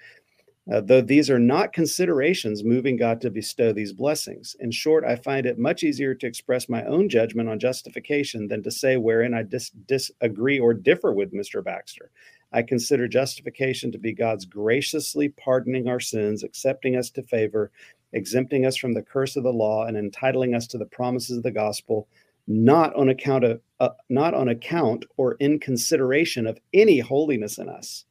[0.70, 4.54] uh, though these are not considerations moving God to bestow these blessings.
[4.60, 8.62] In short, I find it much easier to express my own judgment on justification than
[8.62, 11.64] to say wherein I dis- disagree or differ with Mr.
[11.64, 12.10] Baxter.
[12.52, 17.70] I consider justification to be God's graciously pardoning our sins, accepting us to favor,
[18.12, 21.42] exempting us from the curse of the law, and entitling us to the promises of
[21.42, 22.08] the gospel,
[22.46, 27.68] not on account of uh, not on account or in consideration of any holiness in
[27.68, 28.04] us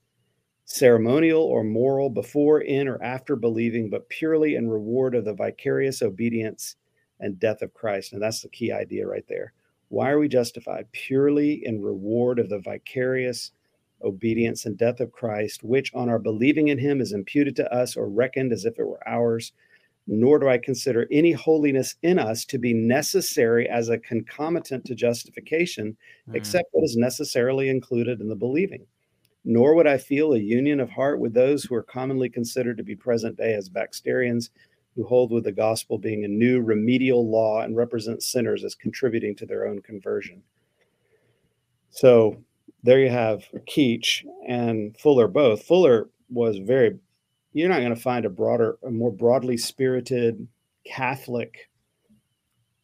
[0.69, 6.03] ceremonial or moral before, in, or after believing, but purely in reward of the vicarious
[6.03, 6.75] obedience
[7.19, 8.13] and death of Christ.
[8.13, 9.53] And that's the key idea right there.
[9.88, 10.91] Why are we justified?
[10.91, 13.51] Purely in reward of the vicarious
[14.03, 17.97] obedience and death of Christ, which on our believing in him is imputed to us
[17.97, 19.51] or reckoned as if it were ours.
[20.05, 24.95] Nor do I consider any holiness in us to be necessary as a concomitant to
[24.95, 25.97] justification,
[26.29, 26.36] mm.
[26.36, 28.86] except what is necessarily included in the believing
[29.43, 32.84] nor would I feel a union of heart with those who are commonly considered to
[32.84, 34.49] be present day as Baxterians,
[34.95, 39.36] who hold with the gospel being a new remedial law and represent sinners as contributing
[39.36, 40.43] to their own conversion.
[41.91, 42.43] So
[42.84, 45.63] there you have Keach and Fuller both.
[45.63, 46.97] Fuller was very,
[47.54, 50.47] you're not going to find a broader, a more broadly spirited
[50.86, 51.69] Catholic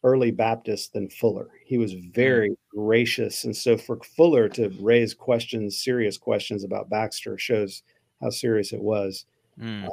[0.02, 1.48] early Baptist than Fuller.
[1.64, 2.14] He was mm.
[2.14, 3.44] very gracious.
[3.44, 7.82] And so for Fuller to raise questions, serious questions about Baxter shows
[8.20, 9.24] how serious it was.
[9.58, 9.86] Mm.
[9.86, 9.90] Uh,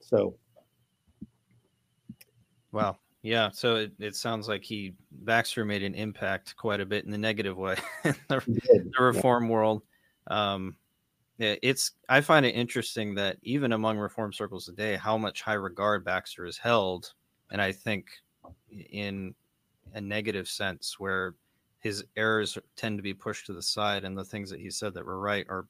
[0.00, 0.34] so.
[2.72, 2.98] Wow.
[3.22, 3.50] Yeah.
[3.52, 7.18] So it, it sounds like he, Baxter made an impact quite a bit in the
[7.18, 9.50] negative way in the, the reform yeah.
[9.50, 9.82] world.
[10.26, 10.76] Um,
[11.38, 16.04] it's I find it interesting that even among reform circles today, how much high regard
[16.04, 17.12] Baxter is held,
[17.50, 18.06] and I think
[18.70, 19.34] in
[19.94, 21.34] a negative sense where
[21.84, 24.94] his errors tend to be pushed to the side and the things that he said
[24.94, 25.66] that were right are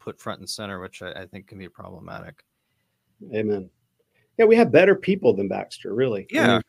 [0.00, 2.44] put front and center, which I, I think can be problematic.
[3.32, 3.70] Amen.
[4.38, 6.26] Yeah, we have better people than Baxter, really.
[6.30, 6.42] Yeah.
[6.42, 6.62] I mean,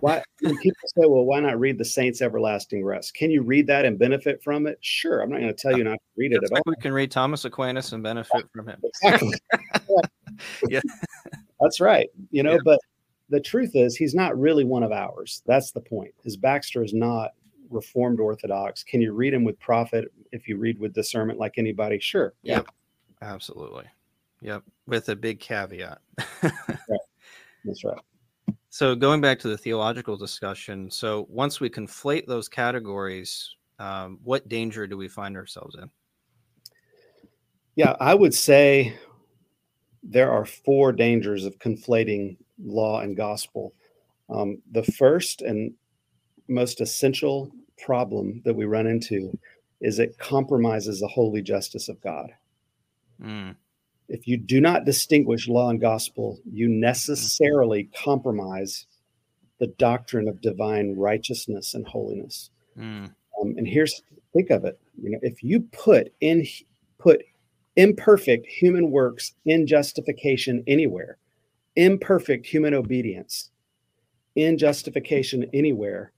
[0.00, 3.14] why people say, well, why not read the Saints Everlasting Rest?
[3.14, 4.76] Can you read that and benefit from it?
[4.82, 5.22] Sure.
[5.22, 6.74] I'm not going to tell you not to read it at like all.
[6.76, 8.78] We can read Thomas Aquinas and benefit from him.
[8.84, 9.38] Exactly.
[10.68, 10.80] yeah.
[11.60, 12.10] That's right.
[12.30, 12.58] You know, yeah.
[12.62, 12.78] but
[13.30, 15.42] the truth is he's not really one of ours.
[15.46, 16.12] That's the point.
[16.22, 17.30] His Baxter is not
[17.70, 18.82] Reformed Orthodox.
[18.82, 21.98] Can you read them with profit if you read with discernment like anybody?
[21.98, 22.34] Sure.
[22.42, 22.62] Yeah.
[23.22, 23.84] Absolutely.
[24.40, 24.62] Yep.
[24.86, 25.98] With a big caveat.
[26.42, 26.52] right.
[27.64, 27.98] That's right.
[28.70, 34.48] So going back to the theological discussion, so once we conflate those categories, um, what
[34.48, 35.90] danger do we find ourselves in?
[37.76, 38.96] Yeah, I would say
[40.02, 43.72] there are four dangers of conflating law and gospel.
[44.28, 45.72] Um, the first and
[46.48, 47.50] most essential
[47.84, 49.38] problem that we run into
[49.80, 52.30] is it compromises the holy justice of God.
[53.22, 53.56] Mm.
[54.08, 58.86] If you do not distinguish law and gospel, you necessarily compromise
[59.58, 62.50] the doctrine of divine righteousness and holiness.
[62.78, 63.12] Mm.
[63.40, 66.46] Um, and here's think of it: you know, if you put in
[66.98, 67.22] put
[67.76, 71.18] imperfect human works in justification anywhere,
[71.76, 73.50] imperfect human obedience
[74.34, 76.12] in justification anywhere,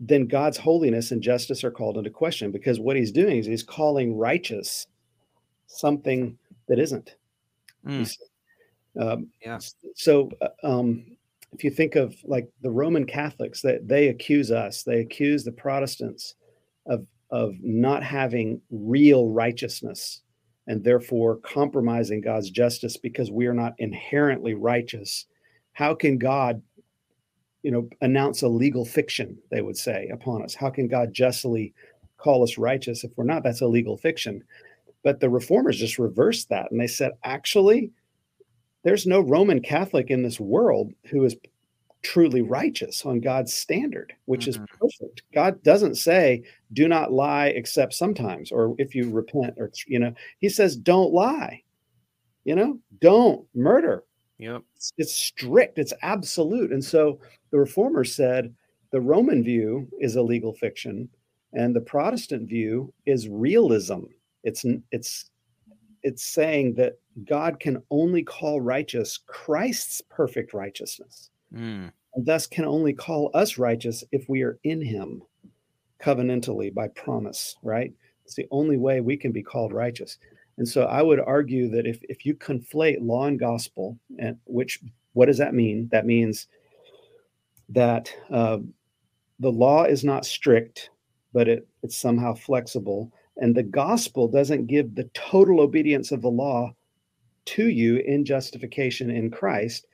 [0.00, 3.62] then God's holiness and justice are called into question because what he's doing is he's
[3.62, 4.86] calling righteous
[5.66, 7.16] something that isn't.
[7.86, 8.16] Mm.
[8.98, 9.58] Um, yeah.
[9.94, 11.04] So, uh, um,
[11.52, 15.52] if you think of like the Roman Catholics, that they accuse us, they accuse the
[15.52, 16.34] Protestants
[16.86, 20.22] of of not having real righteousness
[20.66, 25.26] and therefore compromising God's justice because we are not inherently righteous.
[25.72, 26.62] How can God,
[27.62, 30.54] you know, announce a legal fiction, they would say, upon us?
[30.54, 31.74] How can God justly
[32.16, 33.42] call us righteous if we're not?
[33.42, 34.42] That's a legal fiction.
[35.02, 37.90] But the reformers just reversed that and they said, actually,
[38.84, 41.36] there's no Roman Catholic in this world who is
[42.02, 44.62] truly righteous on God's standard, which mm-hmm.
[44.62, 45.22] is perfect.
[45.34, 50.14] God doesn't say, do not lie except sometimes, or if you repent, or, you know,
[50.38, 51.62] he says, don't lie,
[52.44, 54.04] you know, don't murder.
[54.38, 54.62] Yep.
[54.76, 56.72] It's, it's strict, it's absolute.
[56.72, 57.20] And so
[57.50, 58.54] the reformers said
[58.92, 61.08] the Roman view is a legal fiction,
[61.52, 64.04] and the Protestant view is realism.
[64.44, 65.30] It's, it's,
[66.02, 71.30] it's saying that God can only call righteous Christ's perfect righteousness.
[71.52, 71.90] Mm.
[72.14, 75.22] And thus can only call us righteous if we are in him
[76.00, 77.92] covenantally by promise, right?
[78.24, 80.18] It's the only way we can be called righteous.
[80.58, 84.80] And so I would argue that if, if you conflate law and gospel, and which
[85.12, 85.88] what does that mean?
[85.92, 86.48] That means
[87.68, 88.58] that uh,
[89.38, 90.90] the law is not strict,
[91.32, 93.12] but it, it's somehow flexible.
[93.36, 96.74] And the gospel doesn't give the total obedience of the law
[97.46, 99.86] to you in justification in Christ,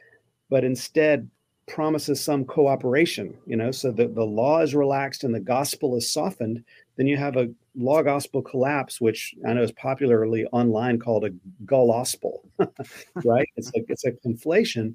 [0.49, 1.29] but instead
[1.67, 6.11] promises some cooperation, you know, so that the law is relaxed and the gospel is
[6.11, 6.65] softened,
[6.97, 11.31] then you have a law gospel collapse, which I know is popularly online called a
[11.65, 12.49] gospel,
[13.25, 13.49] right?
[13.57, 14.95] it's like it's a conflation.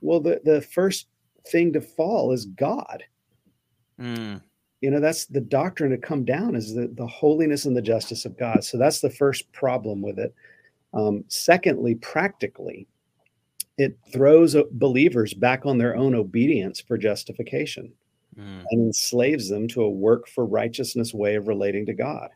[0.00, 1.08] Well, the, the first
[1.48, 3.04] thing to fall is God.
[4.00, 4.42] Mm.
[4.80, 8.24] You know, that's the doctrine to come down is the, the holiness and the justice
[8.24, 8.64] of God.
[8.64, 10.34] So that's the first problem with it.
[10.92, 12.86] Um, secondly, practically,
[13.78, 17.92] it throws believers back on their own obedience for justification
[18.38, 18.64] mm.
[18.70, 22.28] and enslaves them to a work for righteousness way of relating to God.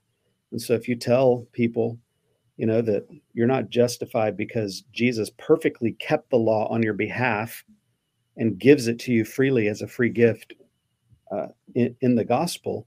[0.53, 1.99] And so if you tell people,
[2.57, 7.65] you know, that you're not justified because Jesus perfectly kept the law on your behalf
[8.37, 10.55] and gives it to you freely as a free gift
[11.31, 12.87] uh, in, in the gospel,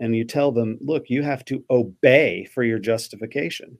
[0.00, 3.78] and you tell them, look, you have to obey for your justification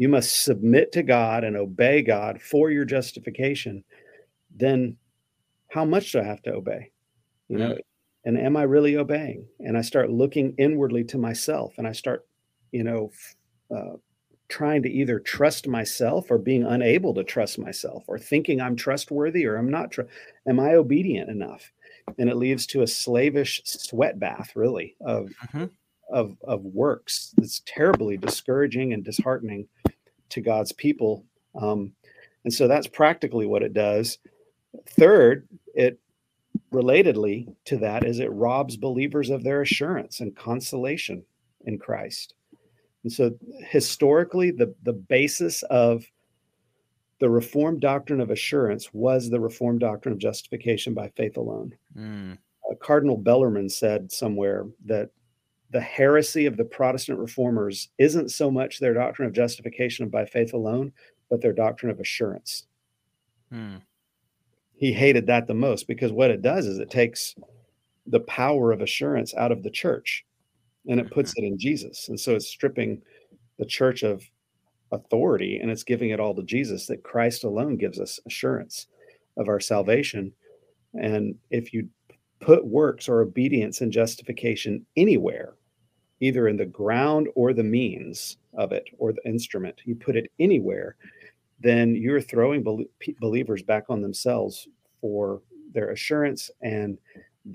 [0.00, 3.84] you must submit to God and obey God for your justification,
[4.50, 4.96] then
[5.70, 6.90] how much do I have to obey?
[7.48, 7.78] You know,
[8.24, 9.46] and am I really obeying?
[9.58, 12.26] And I start looking inwardly to myself and I start,
[12.70, 13.10] you know,
[13.74, 13.96] uh,
[14.48, 19.46] trying to either trust myself or being unable to trust myself or thinking I'm trustworthy
[19.46, 19.92] or I'm not.
[19.92, 20.02] Tr-
[20.48, 21.72] am I obedient enough?
[22.18, 25.66] And it leads to a slavish sweat bath, really, of mm-hmm
[26.10, 29.68] of of works that's terribly discouraging and disheartening
[30.30, 31.24] to God's people.
[31.60, 31.92] Um,
[32.44, 34.18] and so that's practically what it does.
[34.86, 35.98] Third, it
[36.72, 41.24] relatedly to that is it robs believers of their assurance and consolation
[41.66, 42.34] in Christ.
[43.02, 43.32] And so
[43.68, 46.04] historically, the, the basis of
[47.18, 51.74] the Reformed doctrine of assurance was the Reformed doctrine of justification by faith alone.
[51.96, 52.38] Mm.
[52.70, 55.10] Uh, Cardinal Bellarmine said somewhere that
[55.70, 60.52] the heresy of the Protestant reformers isn't so much their doctrine of justification by faith
[60.52, 60.92] alone,
[61.28, 62.66] but their doctrine of assurance.
[63.52, 63.76] Hmm.
[64.80, 67.34] He hated that the most because what it does is it takes
[68.06, 70.24] the power of assurance out of the church
[70.88, 72.08] and it puts it in Jesus.
[72.08, 73.02] And so it's stripping
[73.58, 74.22] the church of
[74.90, 78.86] authority and it's giving it all to Jesus that Christ alone gives us assurance
[79.36, 80.32] of our salvation.
[80.94, 81.86] And if you
[82.40, 85.56] put works or obedience and justification anywhere,
[86.20, 90.32] either in the ground or the means of it or the instrument, you put it
[90.38, 90.96] anywhere,
[91.60, 92.88] then you're throwing
[93.20, 94.68] believers back on themselves
[95.00, 95.42] for
[95.72, 96.98] their assurance and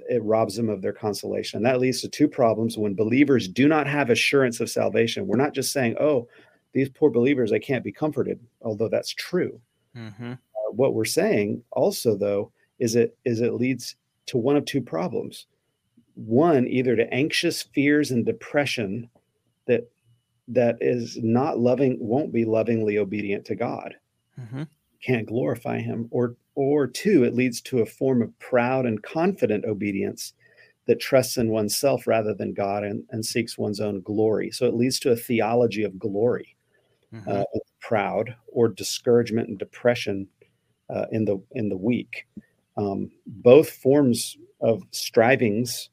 [0.10, 1.62] it robs them of their consolation.
[1.64, 2.78] That leads to two problems.
[2.78, 6.28] When believers do not have assurance of salvation, we're not just saying, oh,
[6.74, 9.60] these poor believers, they can't be comforted, although that's true.
[9.96, 10.34] Mm-hmm.
[10.34, 14.82] Uh, what we're saying also, though, is it is it leads to one of two
[14.82, 15.46] problems
[16.16, 19.10] one either to anxious fears and depression
[19.68, 19.90] that
[20.48, 23.96] that is not loving won't be lovingly obedient to god
[24.40, 24.64] mm-hmm.
[25.04, 29.66] can't glorify him or or two it leads to a form of proud and confident
[29.66, 30.34] obedience
[30.88, 34.76] that trusts in oneself rather than god and, and seeks one's own glory so it
[34.76, 36.56] leads to a theology of glory
[37.14, 37.30] mm-hmm.
[37.30, 37.44] uh,
[37.82, 40.28] proud or discouragement and depression
[40.90, 42.28] uh, in the in the weak
[42.78, 45.90] um, both forms of strivings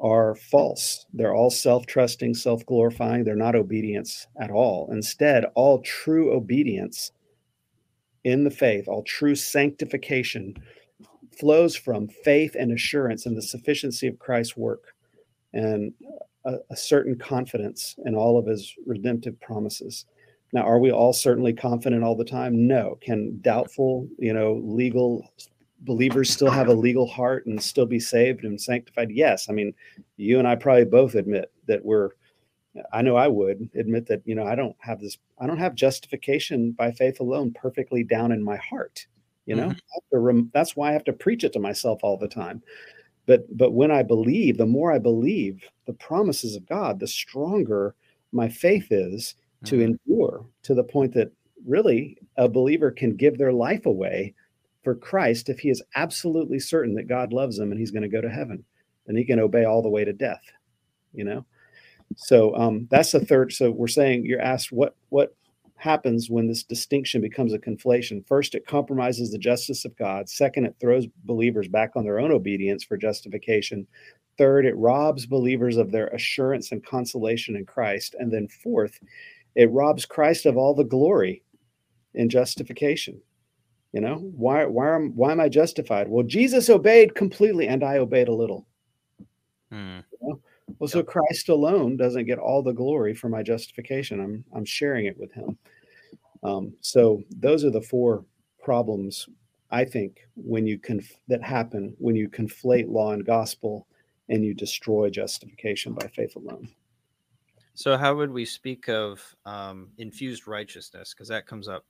[0.00, 1.06] are false.
[1.12, 3.24] They're all self trusting, self glorifying.
[3.24, 4.88] They're not obedience at all.
[4.92, 7.12] Instead, all true obedience
[8.24, 10.54] in the faith, all true sanctification
[11.38, 14.94] flows from faith and assurance in the sufficiency of Christ's work
[15.52, 15.92] and
[16.44, 20.06] a, a certain confidence in all of his redemptive promises.
[20.52, 22.66] Now, are we all certainly confident all the time?
[22.66, 22.98] No.
[23.00, 25.28] Can doubtful, you know, legal
[25.84, 29.10] believers still have a legal heart and still be saved and sanctified?
[29.10, 29.48] Yes.
[29.48, 29.72] I mean,
[30.16, 32.10] you and I probably both admit that we're,
[32.92, 35.74] I know I would admit that, you know, I don't have this, I don't have
[35.74, 39.06] justification by faith alone perfectly down in my heart.
[39.46, 39.74] You know,
[40.12, 40.40] mm-hmm.
[40.54, 42.62] that's why I have to preach it to myself all the time.
[43.26, 47.94] But, but when I believe, the more I believe the promises of God, the stronger
[48.32, 49.34] my faith is
[49.66, 49.96] to mm-hmm.
[50.08, 51.30] endure to the point that
[51.66, 54.34] really a believer can give their life away
[54.84, 58.08] for Christ if he is absolutely certain that God loves him and he's going to
[58.08, 58.64] go to heaven.
[59.06, 60.42] Then he can obey all the way to death,
[61.12, 61.44] you know?
[62.16, 63.52] So um, that's the third.
[63.52, 65.34] So we're saying you're asked what what
[65.76, 68.26] happens when this distinction becomes a conflation.
[68.26, 70.28] First, it compromises the justice of God.
[70.28, 73.86] Second, it throws believers back on their own obedience for justification.
[74.38, 78.14] Third, it robs believers of their assurance and consolation in Christ.
[78.18, 78.98] And then fourth,
[79.54, 81.42] it robs Christ of all the glory
[82.14, 83.20] in justification.
[83.94, 86.08] You know, why why am why am I justified?
[86.08, 88.66] Well, Jesus obeyed completely, and I obeyed a little.
[89.70, 90.00] Hmm.
[90.20, 90.40] You know?
[90.80, 94.18] Well, so Christ alone doesn't get all the glory for my justification.
[94.18, 95.56] I'm I'm sharing it with Him.
[96.42, 98.24] Um, so those are the four
[98.60, 99.28] problems
[99.70, 103.86] I think when you conf- that happen when you conflate law and gospel
[104.28, 106.68] and you destroy justification by faith alone.
[107.74, 111.14] So how would we speak of um, infused righteousness?
[111.14, 111.84] Because that comes up,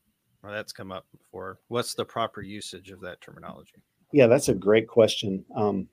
[0.45, 1.59] or that's come up before.
[1.69, 3.83] What's the proper usage of that terminology?
[4.13, 5.45] Yeah, that's a great question.
[5.57, 5.89] Um,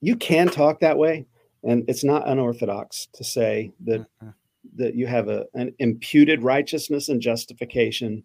[0.00, 1.26] you can talk that way,
[1.64, 4.28] and it's not unorthodox to say that mm-hmm.
[4.76, 8.22] that you have a, an imputed righteousness and justification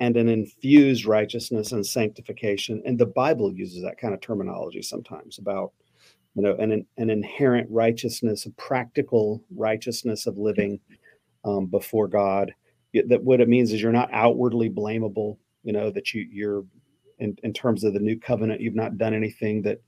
[0.00, 5.38] and an infused righteousness and sanctification and the bible uses that kind of terminology sometimes
[5.38, 5.72] about
[6.34, 10.80] you know an, an inherent righteousness a practical righteousness of living
[11.44, 12.52] um, before god
[13.08, 16.64] that what it means is you're not outwardly blamable you know that you you're
[17.18, 19.80] in, in terms of the new covenant you've not done anything that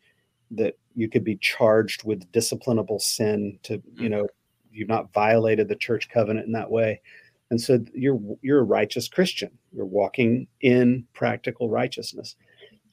[0.51, 4.27] that you could be charged with disciplinable sin to you know
[4.75, 7.01] you've not violated the church covenant in that way.
[7.51, 9.51] And so you're you're a righteous christian.
[9.73, 12.37] You're walking in practical righteousness.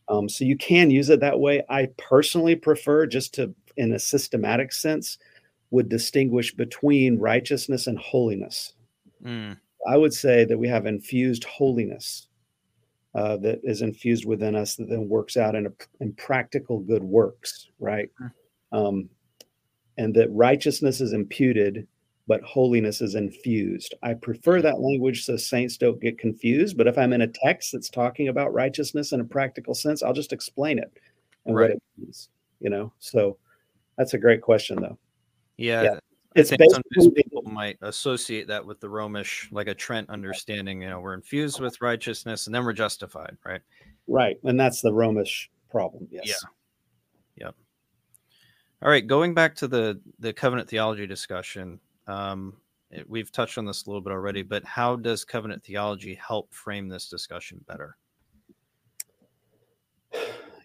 [0.07, 1.63] Um, so you can use it that way.
[1.69, 5.17] I personally prefer just to in a systematic sense
[5.71, 8.73] would distinguish between righteousness and holiness.
[9.23, 9.57] Mm.
[9.87, 12.27] I would say that we have infused holiness
[13.13, 17.03] uh, that is infused within us that then works out in, a, in practical good
[17.03, 18.09] works, right?
[18.21, 18.31] Mm.
[18.71, 19.09] Um,
[19.97, 21.87] and that righteousness is imputed,
[22.27, 23.95] but holiness is infused.
[24.01, 26.77] I prefer that language so saints don't get confused.
[26.77, 30.13] But if I'm in a text that's talking about righteousness in a practical sense, I'll
[30.13, 30.91] just explain it
[31.45, 31.63] and right.
[31.63, 32.29] what it means,
[32.61, 32.93] you know?
[32.99, 33.37] So
[33.97, 34.97] that's a great question, though.
[35.57, 35.99] Yeah, yeah
[36.35, 40.81] it's basically people might associate that with the Romish, like a Trent understanding.
[40.81, 43.61] You know, we're infused with righteousness, and then we're justified, right?
[44.07, 46.07] Right, and that's the Romish problem.
[46.09, 46.27] Yes.
[46.27, 47.45] Yeah.
[47.45, 47.55] Yep.
[48.81, 52.53] All right, going back to the the covenant theology discussion, um,
[52.91, 56.53] it, we've touched on this a little bit already, but how does covenant theology help
[56.53, 57.97] frame this discussion better?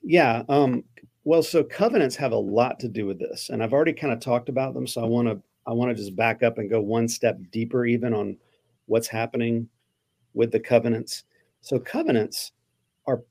[0.09, 0.85] Yeah, um,
[1.25, 4.21] well, so covenants have a lot to do with this, and I've already kind of
[4.21, 4.87] talked about them.
[4.87, 7.87] So I want to I want to just back up and go one step deeper,
[7.87, 8.37] even on
[8.87, 9.69] what's happening
[10.35, 11.25] with the covenants.
[11.61, 12.53] So covenants
[13.07, 13.23] are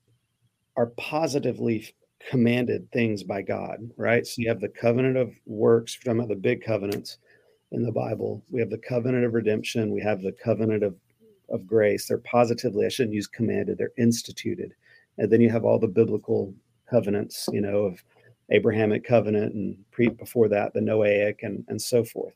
[0.76, 1.94] are positively
[2.30, 4.26] commanded things by God, right?
[4.26, 7.18] So you have the covenant of works from the big covenants
[7.72, 8.44] in the Bible.
[8.50, 9.92] We have the covenant of redemption.
[9.92, 10.96] We have the covenant of
[11.48, 12.06] of grace.
[12.06, 14.74] They're positively, I shouldn't use commanded, they're instituted.
[15.18, 16.54] And then you have all the biblical
[16.88, 18.02] covenants, you know, of
[18.50, 22.34] Abrahamic covenant and pre before that the Noahic and and so forth.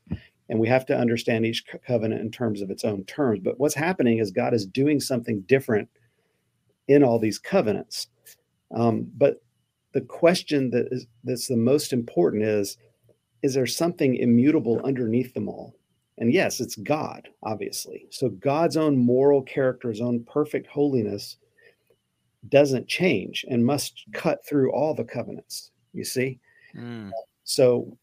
[0.49, 3.41] And we have to understand each covenant in terms of its own terms.
[3.43, 5.89] But what's happening is God is doing something different
[6.89, 8.09] in all these covenants.
[8.75, 9.43] Um, but
[9.93, 12.77] the question that is that's the most important is
[13.43, 15.75] is there something immutable underneath them all?
[16.19, 18.07] And yes, it's God, obviously.
[18.11, 21.39] So God's own moral character, his own perfect holiness
[22.49, 26.39] doesn't change and must cut through all the covenants you see
[26.75, 27.11] mm.
[27.45, 27.97] so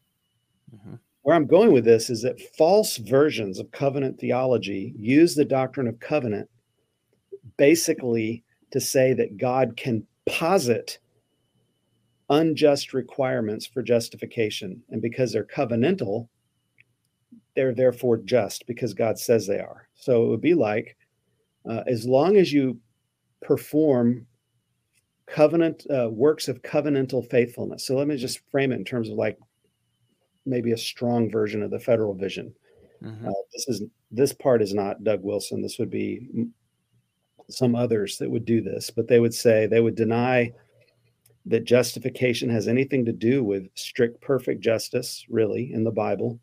[0.73, 0.95] mm-hmm.
[1.21, 5.87] where i'm going with this is that false versions of covenant theology use the doctrine
[5.87, 6.49] of covenant
[7.57, 10.99] basically to say that god can posit
[12.29, 16.27] unjust requirements for justification and because they're covenantal
[17.55, 20.97] they're therefore just because god says they are so it would be like
[21.69, 22.77] uh, as long as you
[23.41, 24.25] perform
[25.27, 27.85] covenant uh, works of covenantal faithfulness.
[27.85, 29.37] So let me just frame it in terms of like
[30.45, 32.53] maybe a strong version of the federal vision.
[33.03, 33.27] Mm-hmm.
[33.27, 35.61] Uh, this is this part is not Doug Wilson.
[35.61, 36.47] This would be
[37.49, 40.51] some others that would do this, but they would say they would deny
[41.45, 46.39] that justification has anything to do with strict perfect justice, really, in the Bible.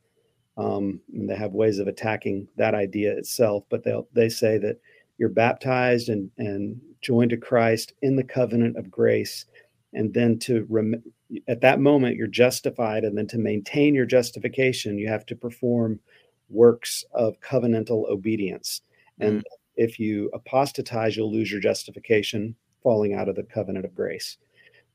[0.57, 4.79] Um, and they have ways of attacking that idea itself, but they they say that
[5.19, 9.45] you're baptized and, and joined to Christ in the covenant of grace.
[9.93, 11.05] And then to, rem-
[11.47, 13.05] at that moment, you're justified.
[13.05, 16.01] And then to maintain your justification, you have to perform
[16.49, 18.81] works of covenantal obedience.
[19.21, 19.45] And mm.
[19.77, 24.39] if you apostatize, you'll lose your justification, falling out of the covenant of grace.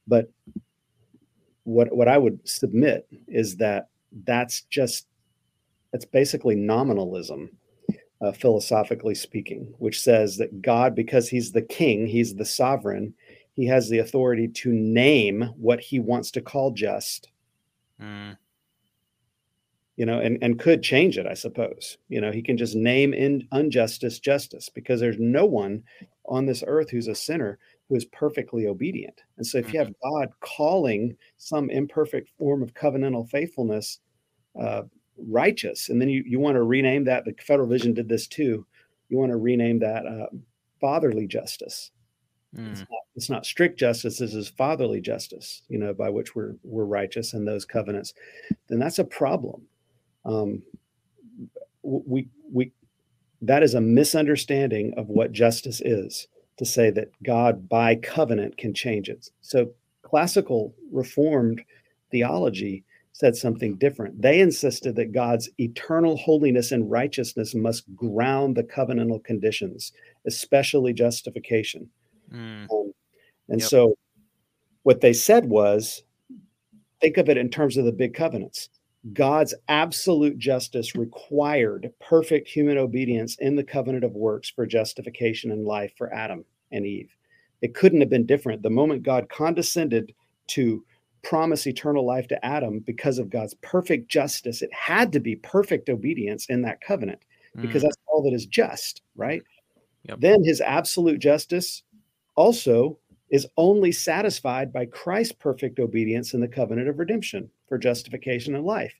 [0.07, 0.29] But
[1.63, 3.89] what, what I would submit is that
[4.25, 5.05] that's just,
[5.93, 7.51] it's basically nominalism
[8.21, 13.13] uh, philosophically speaking, which says that God, because he's the king, he's the sovereign,
[13.53, 17.29] he has the authority to name what he wants to call just.
[18.01, 18.37] Mm.
[19.95, 21.97] You know, and, and could change it, I suppose.
[22.07, 25.83] You know, he can just name in injustice justice because there's no one
[26.25, 27.59] on this earth who's a sinner
[27.89, 29.21] who is perfectly obedient.
[29.37, 30.09] And so if you have mm-hmm.
[30.21, 33.99] God calling some imperfect form of covenantal faithfulness
[34.59, 34.83] uh,
[35.27, 38.65] righteous and then you, you want to rename that the federal vision did this too
[39.09, 40.27] you want to rename that uh,
[40.79, 41.91] fatherly justice.
[42.55, 42.71] Mm.
[42.71, 44.19] It's, not, it's, not, strict justice.
[44.19, 48.13] This is fatherly justice, you know, by which we're we're righteous in those covenants.
[48.69, 49.63] Then that's a problem.
[50.25, 50.63] Um,
[51.83, 52.71] we we
[53.41, 58.73] that is a misunderstanding of what justice is to say that God by covenant can
[58.73, 59.29] change it.
[59.41, 61.61] So classical reformed
[62.11, 62.83] theology
[63.13, 64.21] said something different.
[64.21, 69.91] They insisted that God's eternal holiness and righteousness must ground the covenantal conditions,
[70.25, 71.89] especially justification.
[72.31, 72.71] Mm.
[72.71, 72.93] Um,
[73.49, 73.69] and yep.
[73.69, 73.97] so
[74.83, 76.03] what they said was
[77.01, 78.69] think of it in terms of the big covenants.
[79.13, 85.65] God's absolute justice required perfect human obedience in the covenant of works for justification and
[85.65, 87.09] life for Adam and Eve.
[87.61, 88.61] It couldn't have been different.
[88.61, 90.13] The moment God condescended
[90.47, 90.83] to
[91.23, 95.89] promise eternal life to Adam because of God's perfect justice, it had to be perfect
[95.89, 97.19] obedience in that covenant
[97.55, 97.85] because mm.
[97.85, 99.41] that's all that is just, right?
[100.03, 100.19] Yep.
[100.21, 101.83] Then his absolute justice
[102.35, 102.97] also
[103.29, 108.65] is only satisfied by Christ's perfect obedience in the covenant of redemption for justification and
[108.65, 108.93] life.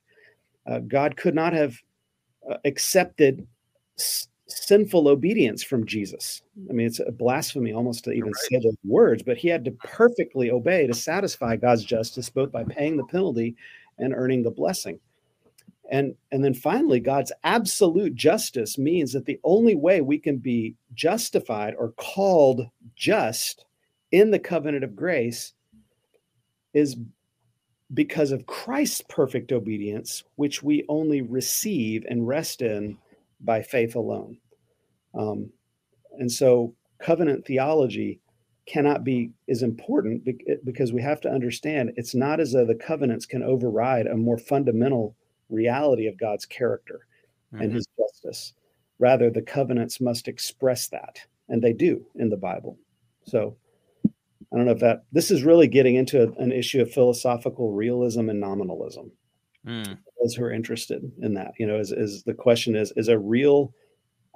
[0.66, 1.76] Uh, God could not have
[2.48, 3.46] uh, accepted
[3.98, 6.42] s- sinful obedience from Jesus.
[6.68, 8.36] I mean, it's a blasphemy almost to even right.
[8.50, 12.64] say those words, but he had to perfectly obey to satisfy God's justice, both by
[12.64, 13.56] paying the penalty
[13.98, 14.98] and earning the blessing.
[15.90, 20.76] And, and then finally, God's absolute justice means that the only way we can be
[20.94, 23.64] justified or called just
[24.12, 25.52] in the covenant of grace
[26.74, 26.96] is
[27.92, 32.96] because of Christ's perfect obedience, which we only receive and rest in
[33.40, 34.38] by faith alone.
[35.14, 35.50] Um,
[36.18, 38.20] and so covenant theology
[38.66, 40.28] cannot be is important
[40.64, 44.38] because we have to understand it's not as though the covenants can override a more
[44.38, 45.16] fundamental
[45.48, 47.06] reality of God's character
[47.52, 47.64] mm-hmm.
[47.64, 48.52] and his justice.
[48.98, 52.78] Rather, the covenants must express that, and they do in the Bible.
[53.24, 53.56] So
[54.04, 58.28] I don't know if that this is really getting into an issue of philosophical realism
[58.28, 59.12] and nominalism.
[59.66, 59.98] Mm.
[60.20, 63.18] Those who are interested in that, you know, is, is the question is is a
[63.18, 63.74] real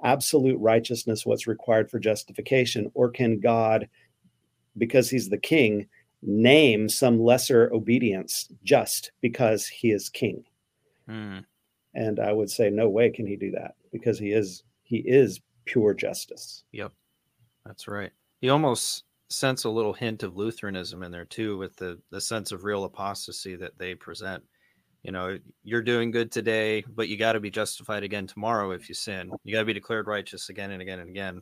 [0.03, 3.87] absolute righteousness what's required for justification, or can God,
[4.77, 5.87] because He's the King,
[6.21, 10.43] name some lesser obedience just because He is King?
[11.09, 11.45] Mm.
[11.93, 15.39] And I would say, no way can He do that because He is He is
[15.65, 16.63] pure justice.
[16.71, 16.91] Yep,
[17.65, 18.11] that's right.
[18.41, 22.51] He almost sense a little hint of Lutheranism in there too, with the the sense
[22.51, 24.43] of real apostasy that they present.
[25.05, 28.89] You know, you're doing good today, but you got to be justified again tomorrow if
[28.89, 29.29] you sin.
[29.43, 31.41] You got to be declared righteous again and again and again.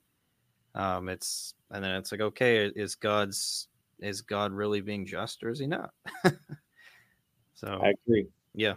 [0.76, 5.50] Um, it's and then it's like, okay, is God's is God really being just or
[5.50, 5.92] is he not?
[7.54, 8.28] so I agree.
[8.54, 8.74] Yeah.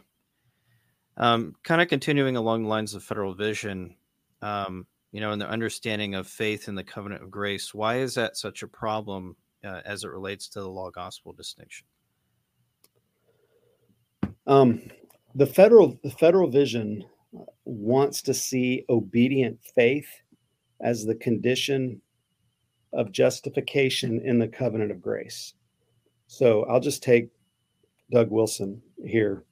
[1.16, 3.96] Um, kind of continuing along the lines of federal vision.
[4.40, 7.74] Um, you know, in the understanding of faith in the covenant of grace.
[7.74, 9.34] Why is that such a problem
[9.64, 11.88] uh, as it relates to the law gospel distinction?
[14.46, 14.82] Um,
[15.34, 17.04] the federal the federal vision
[17.64, 20.08] wants to see obedient faith
[20.80, 22.00] as the condition
[22.92, 25.54] of justification in the covenant of grace.
[26.26, 27.28] So I'll just take
[28.10, 29.44] Doug Wilson here.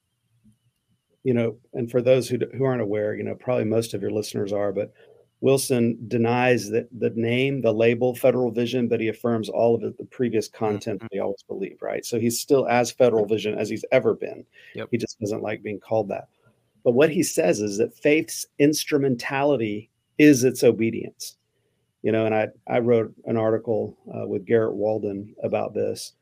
[1.23, 4.11] You know, and for those who, who aren't aware, you know, probably most of your
[4.11, 4.93] listeners are, but
[5.41, 9.99] Wilson denies that the name, the label, Federal Vision, but he affirms all of it,
[9.99, 11.09] the previous content mm-hmm.
[11.13, 12.05] we always believe, right?
[12.05, 14.45] So he's still as Federal Vision as he's ever been.
[14.75, 14.89] Yep.
[14.91, 16.29] He just doesn't like being called that.
[16.83, 21.37] But what he says is that faith's instrumentality is its obedience.
[22.03, 26.13] You know, and I, I wrote an article uh, with Garrett Walden about this,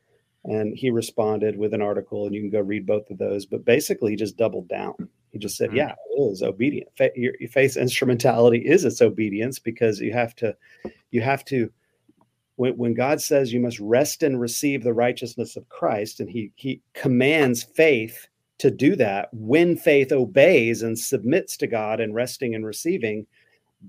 [0.45, 3.45] and he responded with an article, and you can go read both of those.
[3.45, 5.77] But basically, he just doubled down he just said, mm-hmm.
[5.77, 6.89] "Yeah, it is obedient.
[7.15, 10.55] Your, your faith instrumentality is its obedience because you have to,
[11.11, 11.69] you have to."
[12.55, 16.51] When, when God says you must rest and receive the righteousness of Christ, and He
[16.55, 18.27] He commands faith
[18.59, 23.25] to do that, when faith obeys and submits to God and resting and receiving,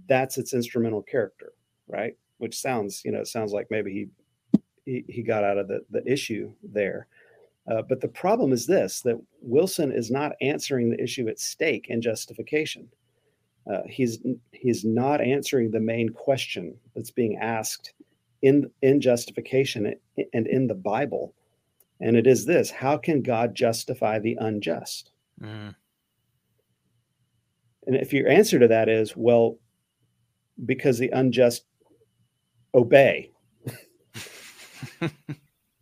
[0.08, 1.52] that's its instrumental character,
[1.86, 2.16] right?
[2.38, 5.80] Which sounds, you know, it sounds like maybe he he, he got out of the,
[5.90, 7.06] the issue there.
[7.70, 11.86] Uh, but the problem is this that Wilson is not answering the issue at stake
[11.88, 12.88] in justification.
[13.70, 14.18] Uh, he's
[14.52, 17.94] he's not answering the main question that's being asked
[18.42, 19.94] in in justification
[20.34, 21.34] and in the Bible,
[22.00, 25.12] and it is this: How can God justify the unjust?
[25.40, 25.74] Mm.
[27.86, 29.58] And if your answer to that is well,
[30.66, 31.64] because the unjust
[32.74, 33.30] obey,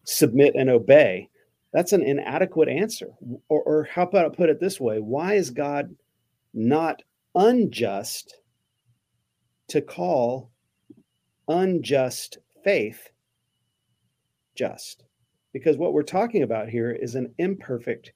[0.05, 1.29] submit and obey,
[1.73, 3.09] that's an inadequate answer.
[3.49, 4.99] Or, or how about I put it this way?
[4.99, 5.95] Why is God
[6.55, 7.03] not
[7.35, 8.37] unjust
[9.69, 10.51] to call
[11.49, 13.09] unjust faith
[14.55, 15.05] just
[15.53, 18.13] because what we're talking about here is an imperfect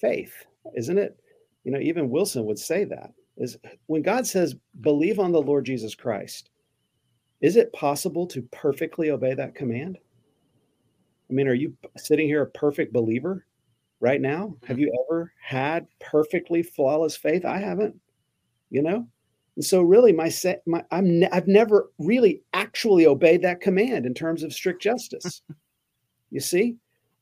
[0.00, 0.44] faith
[0.76, 1.16] isn't it
[1.64, 5.64] you know even wilson would say that is when god says believe on the lord
[5.64, 6.50] jesus christ
[7.40, 9.98] is it possible to perfectly obey that command
[11.30, 13.46] i mean are you sitting here a perfect believer
[14.00, 17.94] right now have you ever had perfectly flawless faith i haven't
[18.70, 19.06] you know
[19.56, 20.32] and so really my,
[20.66, 25.42] my I'm I've never really actually obeyed that command in terms of strict justice.
[26.30, 26.76] you see?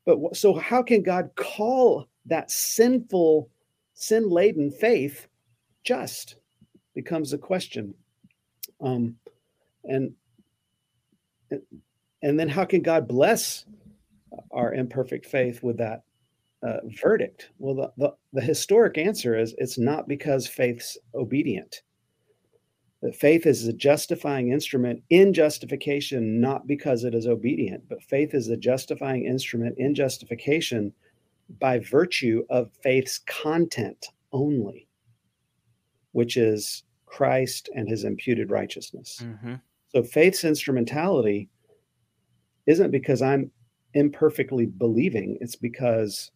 [0.04, 3.50] But so how can God call that sinful
[3.94, 5.26] sin laden faith
[5.82, 6.36] just
[6.94, 7.92] becomes a question.
[8.80, 9.16] Um
[9.84, 10.14] and
[12.22, 13.64] and then how can God bless
[14.50, 16.02] our imperfect faith with that
[16.62, 17.50] uh, verdict?
[17.58, 21.82] Well, the, the, the historic answer is it's not because faith's obedient
[23.02, 28.34] that faith is a justifying instrument in justification, not because it is obedient, but faith
[28.34, 30.92] is a justifying instrument in justification
[31.60, 34.88] by virtue of faith's content only,
[36.12, 39.22] which is Christ and his imputed righteousness.
[39.22, 39.54] Mm-hmm.
[39.90, 41.48] So faith's instrumentality
[42.66, 43.50] isn't because I'm
[43.98, 46.30] imperfectly believing, it's because.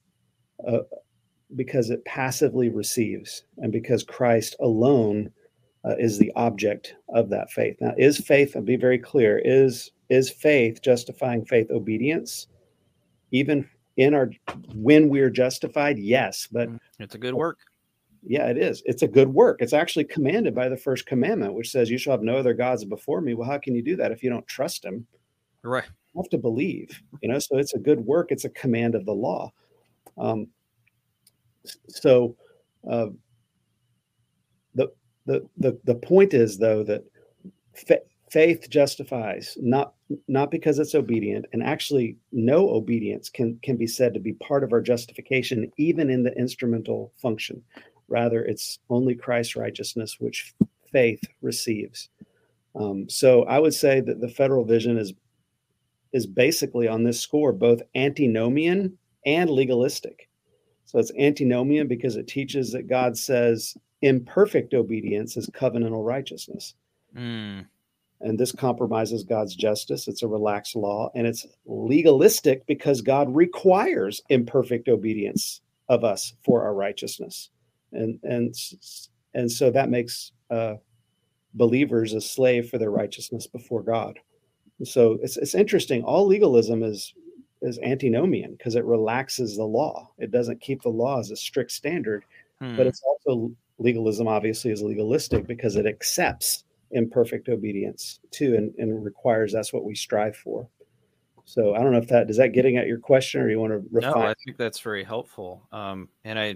[0.67, 0.81] Uh,
[1.55, 5.31] because it passively receives and because Christ alone
[5.85, 7.77] uh, is the object of that faith.
[7.81, 12.47] Now, is faith, I'll be very clear, is is faith justifying faith obedience?
[13.31, 14.31] Even in our
[14.75, 17.59] when we're justified, yes, but mm, it's a good work.
[18.25, 18.83] Yeah, it is.
[18.87, 19.61] It's a good work.
[19.61, 22.85] It's actually commanded by the first commandment, which says, You shall have no other gods
[22.85, 23.35] before me.
[23.35, 25.07] Well, how can you do that if you don't trust him?
[25.65, 25.89] Right.
[26.17, 28.31] Have to believe, you know, so it's a good work.
[28.31, 29.51] It's a command of the law.
[30.19, 30.49] Um,
[31.89, 32.37] so
[32.89, 33.07] uh,
[34.75, 34.93] the
[35.27, 37.05] the the the point is though that
[37.75, 39.95] fa- faith justifies not
[40.29, 44.65] not because it's obedient and actually no obedience can can be said to be part
[44.65, 47.63] of our justification even in the instrumental function
[48.09, 50.55] rather it's only christ's righteousness which
[50.91, 52.09] faith receives
[52.75, 55.13] um, so i would say that the federal vision is
[56.13, 58.97] is basically on this score both antinomian
[59.27, 60.29] and legalistic
[60.85, 66.75] so it's antinomian because it teaches that god says imperfect obedience is covenantal righteousness.
[67.17, 67.67] Mm.
[68.21, 70.07] And this compromises God's justice.
[70.07, 76.63] It's a relaxed law and it's legalistic because God requires imperfect obedience of us for
[76.63, 77.51] our righteousness.
[77.93, 78.55] And and
[79.35, 80.75] and so that makes uh,
[81.55, 84.19] believers a slave for their righteousness before God.
[84.85, 86.03] So it's it's interesting.
[86.03, 87.15] All legalism is
[87.63, 90.11] is antinomian because it relaxes the law.
[90.19, 92.25] It doesn't keep the law as a strict standard,
[92.61, 92.77] hmm.
[92.77, 99.05] but it's also legalism obviously is legalistic because it accepts imperfect obedience too and, and
[99.05, 100.69] requires that's what we strive for
[101.45, 103.73] so i don't know if that does that getting at your question or you want
[103.73, 104.13] to refine?
[104.13, 106.55] no i think that's very helpful um, and i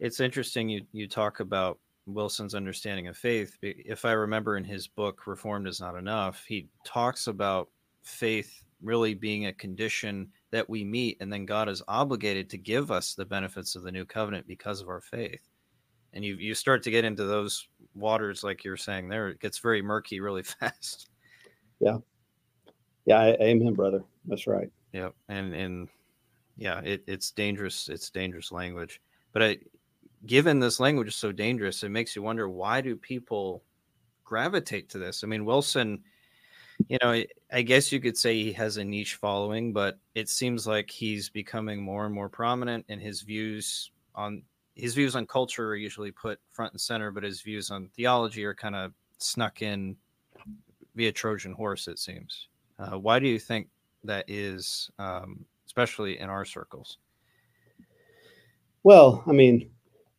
[0.00, 1.78] it's interesting you you talk about
[2.14, 6.68] wilson's understanding of faith if i remember in his book reformed is not enough he
[6.84, 7.68] talks about
[8.02, 12.90] faith really being a condition that we meet and then god is obligated to give
[12.90, 15.48] us the benefits of the new covenant because of our faith.
[16.12, 19.58] And you you start to get into those waters like you're saying there it gets
[19.58, 21.08] very murky really fast.
[21.78, 21.98] Yeah.
[23.04, 24.02] Yeah amen brother.
[24.26, 24.70] That's right.
[24.92, 25.88] Yeah and and
[26.56, 29.00] yeah it, it's dangerous it's dangerous language.
[29.32, 29.58] But I,
[30.26, 33.62] given this language is so dangerous it makes you wonder why do people
[34.24, 36.02] gravitate to this i mean wilson
[36.88, 40.66] you know i guess you could say he has a niche following but it seems
[40.66, 44.42] like he's becoming more and more prominent and his views on
[44.80, 48.44] his views on culture are usually put front and center, but his views on theology
[48.44, 49.96] are kind of snuck in
[50.94, 51.86] via Trojan horse.
[51.86, 52.48] It seems.
[52.78, 53.68] Uh, why do you think
[54.04, 56.98] that is, um, especially in our circles?
[58.82, 59.70] Well, I mean,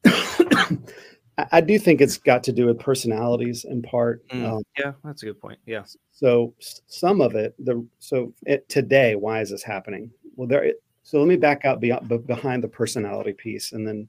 [1.51, 4.27] I do think it's got to do with personalities in part.
[4.29, 5.59] Mm, um, yeah, that's a good point.
[5.65, 5.83] Yeah.
[6.11, 6.53] So
[6.87, 10.11] some of it, the so it, today, why is this happening?
[10.35, 10.73] Well, there.
[11.03, 14.07] So let me back out beyond, behind the personality piece, and then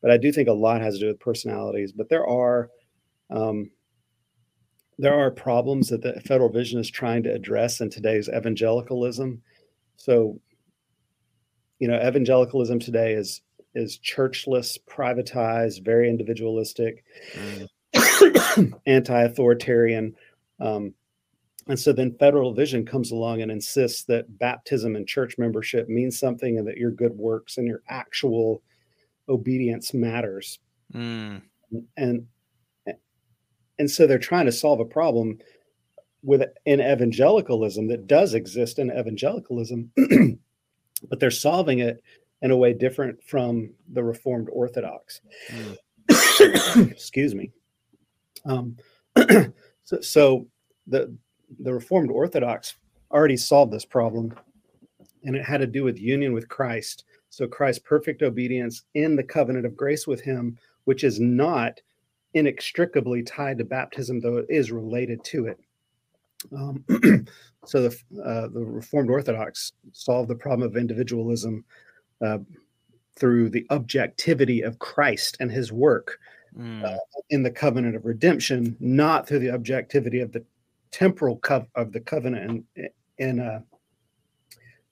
[0.00, 1.92] but I do think a lot has to do with personalities.
[1.92, 2.70] But there are
[3.30, 3.70] um,
[4.98, 9.40] there are problems that the federal vision is trying to address in today's evangelicalism.
[9.96, 10.40] So,
[11.78, 13.42] you know, evangelicalism today is
[13.74, 17.04] is churchless, privatized, very individualistic,
[17.34, 18.72] mm.
[18.86, 20.14] anti-authoritarian.
[20.60, 20.94] Um,
[21.68, 26.18] and so then federal vision comes along and insists that baptism and church membership means
[26.18, 28.62] something and that your good works and your actual
[29.28, 30.58] obedience matters.
[30.92, 31.42] Mm.
[31.96, 32.26] And
[33.78, 35.38] and so they're trying to solve a problem
[36.22, 39.90] with in evangelicalism that does exist in evangelicalism,
[41.08, 42.02] but they're solving it
[42.42, 45.20] in a way different from the Reformed Orthodox.
[45.48, 46.90] Mm.
[46.90, 47.50] Excuse me.
[48.44, 48.76] Um,
[49.84, 50.46] so, so
[50.86, 51.14] the
[51.60, 52.76] the Reformed Orthodox
[53.10, 54.34] already solved this problem,
[55.24, 57.04] and it had to do with union with Christ.
[57.28, 61.80] So Christ's perfect obedience in the covenant of grace with Him, which is not
[62.34, 65.60] inextricably tied to baptism, though it is related to it.
[66.52, 66.84] Um,
[67.66, 71.64] so the uh, the Reformed Orthodox solved the problem of individualism
[72.24, 72.38] uh,
[73.18, 76.18] through the objectivity of Christ and His work
[76.58, 76.84] mm.
[76.84, 76.98] uh,
[77.30, 80.44] in the covenant of redemption, not through the objectivity of the
[80.90, 83.60] temporal cov- of the covenant in, in uh,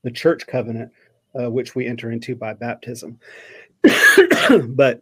[0.02, 0.92] the church covenant,
[1.38, 3.18] uh, which we enter into by baptism.
[4.68, 5.00] but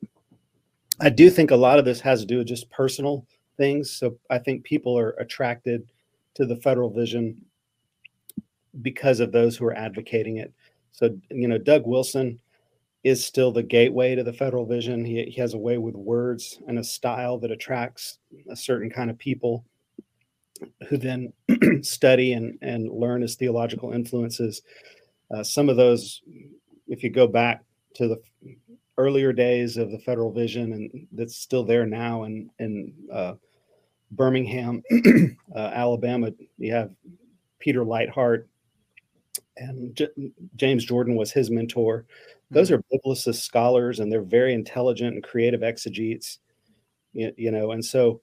[1.00, 3.90] I do think a lot of this has to do with just personal things.
[3.90, 5.90] So I think people are attracted
[6.34, 7.42] to the federal vision
[8.82, 10.52] because of those who are advocating it.
[10.96, 12.40] So, you know, Doug Wilson
[13.04, 15.04] is still the gateway to the federal vision.
[15.04, 18.18] He, he has a way with words and a style that attracts
[18.48, 19.64] a certain kind of people
[20.88, 21.34] who then
[21.82, 24.62] study and, and learn his theological influences.
[25.30, 26.22] Uh, some of those,
[26.88, 27.62] if you go back
[27.94, 28.20] to the
[28.96, 33.34] earlier days of the federal vision, and that's still there now in, in uh,
[34.12, 34.82] Birmingham,
[35.54, 36.90] uh, Alabama, you have
[37.58, 38.46] Peter Leithart,
[39.56, 42.04] and J- James Jordan was his mentor.
[42.50, 42.80] Those mm-hmm.
[42.80, 46.38] are biblicist scholars, and they're very intelligent and creative exegetes.
[47.12, 48.20] You, you know, and so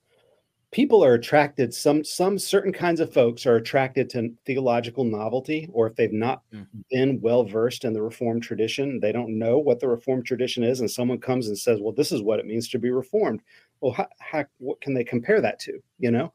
[0.74, 5.86] people are attracted some some certain kinds of folks are attracted to theological novelty or
[5.86, 6.66] if they've not mm.
[6.90, 10.80] been well versed in the reformed tradition they don't know what the reformed tradition is
[10.80, 13.40] and someone comes and says well this is what it means to be reformed
[13.80, 16.32] well how, how what can they compare that to you know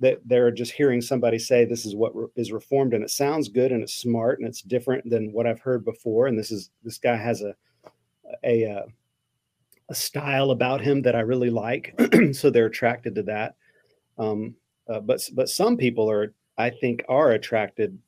[0.00, 3.72] that they're just hearing somebody say this is what is reformed and it sounds good
[3.72, 6.98] and it's smart and it's different than what i've heard before and this is this
[6.98, 7.54] guy has a
[8.44, 8.84] a, a,
[9.88, 11.94] a style about him that i really like
[12.32, 13.54] so they're attracted to that.
[14.18, 14.54] Um,
[14.88, 17.98] uh, but but some people are, I think, are attracted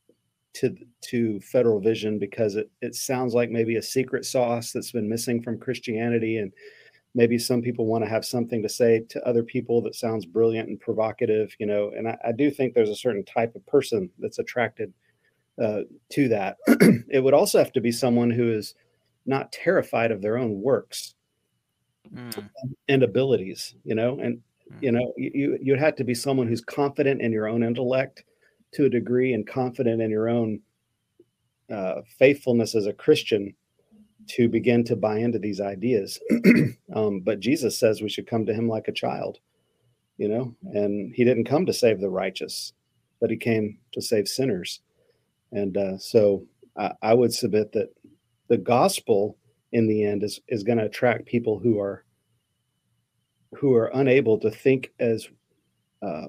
[0.54, 5.08] to to federal vision because it it sounds like maybe a secret sauce that's been
[5.08, 6.52] missing from Christianity, and
[7.18, 10.68] maybe some people want to have something to say to other people that sounds brilliant
[10.68, 11.90] and provocative, you know.
[11.96, 14.92] And I, I do think there's a certain type of person that's attracted
[15.60, 16.58] uh, to that.
[17.10, 18.76] it would also have to be someone who is
[19.26, 21.16] not terrified of their own works
[22.14, 22.48] mm.
[22.88, 24.40] and abilities, you know, and
[24.80, 28.22] you know, you you'd have to be someone who's confident in your own intellect
[28.74, 30.60] to a degree and confident in your own
[31.72, 33.54] uh, faithfulness as a Christian
[34.28, 36.20] to begin to buy into these ideas.
[36.94, 39.38] um, but Jesus says we should come to him like a child,
[40.16, 42.72] you know, and he didn't come to save the righteous,
[43.20, 44.80] but he came to save sinners.
[45.52, 47.88] And uh, so I, I would submit that
[48.48, 49.36] the gospel
[49.72, 52.04] in the end is, is going to attract people who are
[53.56, 55.26] who are unable to think as
[56.02, 56.26] uh,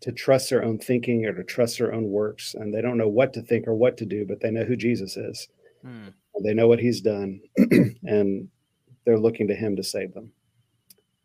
[0.00, 3.08] to trust their own thinking or to trust their own works, and they don't know
[3.08, 5.48] what to think or what to do, but they know who Jesus is.
[5.82, 6.08] Hmm.
[6.42, 7.40] They know what He's done,
[8.02, 8.48] and
[9.04, 10.30] they're looking to Him to save them.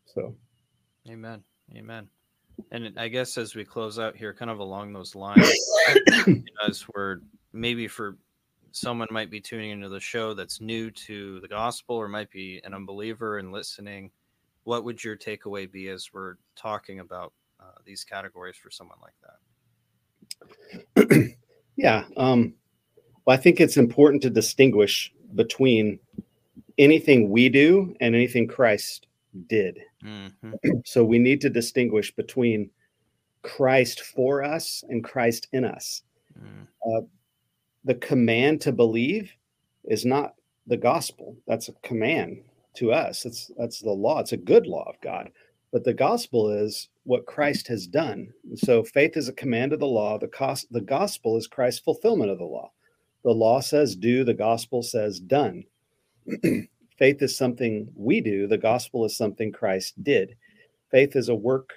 [0.05, 0.35] So,
[1.09, 1.43] Amen,
[1.75, 2.07] Amen.
[2.71, 5.51] And I guess as we close out here, kind of along those lines,
[6.67, 7.19] as we're
[7.51, 8.17] maybe for
[8.71, 12.61] someone might be tuning into the show that's new to the gospel or might be
[12.63, 14.11] an unbeliever and listening
[14.65, 19.13] what would your takeaway be as we're talking about uh, these categories for someone like
[20.97, 21.35] that?
[21.77, 22.03] yeah.
[22.17, 22.55] Um,
[23.25, 25.99] well, I think it's important to distinguish between
[26.77, 29.07] anything we do and anything Christ
[29.47, 29.79] did.
[30.03, 30.51] Mm-hmm.
[30.85, 32.69] So we need to distinguish between
[33.41, 36.03] Christ for us and Christ in us.
[36.39, 36.67] Mm.
[36.87, 37.05] Uh,
[37.83, 39.31] the command to believe
[39.85, 40.33] is not
[40.67, 42.41] the gospel, that's a command
[42.75, 43.25] to us.
[43.25, 44.19] It's that's the law.
[44.19, 45.29] It's a good law of God.
[45.71, 48.33] But the gospel is what Christ has done.
[48.55, 50.17] So faith is a command of the law.
[50.17, 52.71] The cost the gospel is Christ's fulfillment of the law.
[53.25, 55.63] The law says do, the gospel says done.
[56.99, 60.35] faith is something we do, the gospel is something Christ did.
[60.91, 61.71] Faith is a work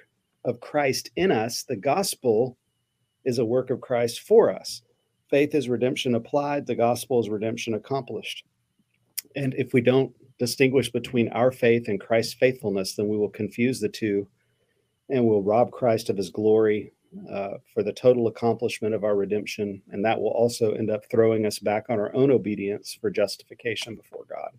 [0.44, 1.62] of Christ in us.
[1.62, 2.58] The gospel
[3.24, 4.82] is a work of Christ for us.
[5.30, 8.44] Faith is redemption applied, the gospel is redemption accomplished.
[9.34, 13.80] And if we don't distinguish between our faith and Christ's faithfulness, then we will confuse
[13.80, 14.28] the two
[15.08, 16.92] and we'll rob Christ of his glory
[17.32, 19.82] uh, for the total accomplishment of our redemption.
[19.90, 23.94] And that will also end up throwing us back on our own obedience for justification
[23.94, 24.50] before God.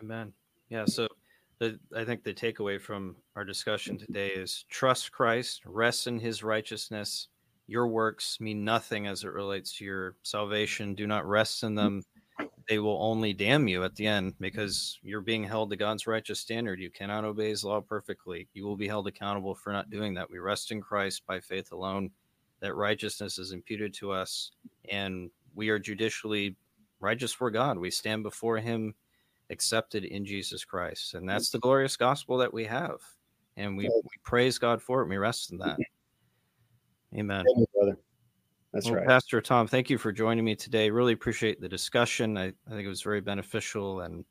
[0.00, 0.32] Amen.
[0.68, 0.84] Yeah.
[0.84, 1.08] So
[1.58, 6.42] the, I think the takeaway from our discussion today is trust Christ, rest in his
[6.42, 7.28] righteousness.
[7.66, 10.94] Your works mean nothing as it relates to your salvation.
[10.94, 12.02] Do not rest in them.
[12.68, 16.40] They will only damn you at the end because you're being held to God's righteous
[16.40, 16.80] standard.
[16.80, 18.48] You cannot obey his law perfectly.
[18.52, 20.30] You will be held accountable for not doing that.
[20.30, 22.10] We rest in Christ by faith alone.
[22.60, 24.52] That righteousness is imputed to us,
[24.90, 26.56] and we are judicially
[27.00, 27.78] righteous for God.
[27.78, 28.94] We stand before him
[29.50, 31.14] accepted in Jesus Christ.
[31.14, 33.00] And that's the glorious gospel that we have.
[33.56, 35.04] And we, we praise God for it.
[35.04, 35.76] And we rest in that.
[37.16, 37.44] Amen.
[37.74, 37.98] brother.
[38.72, 39.06] That's well, right.
[39.06, 40.90] Pastor Tom, thank you for joining me today.
[40.90, 42.36] Really appreciate the discussion.
[42.36, 44.24] I, I think it was very beneficial and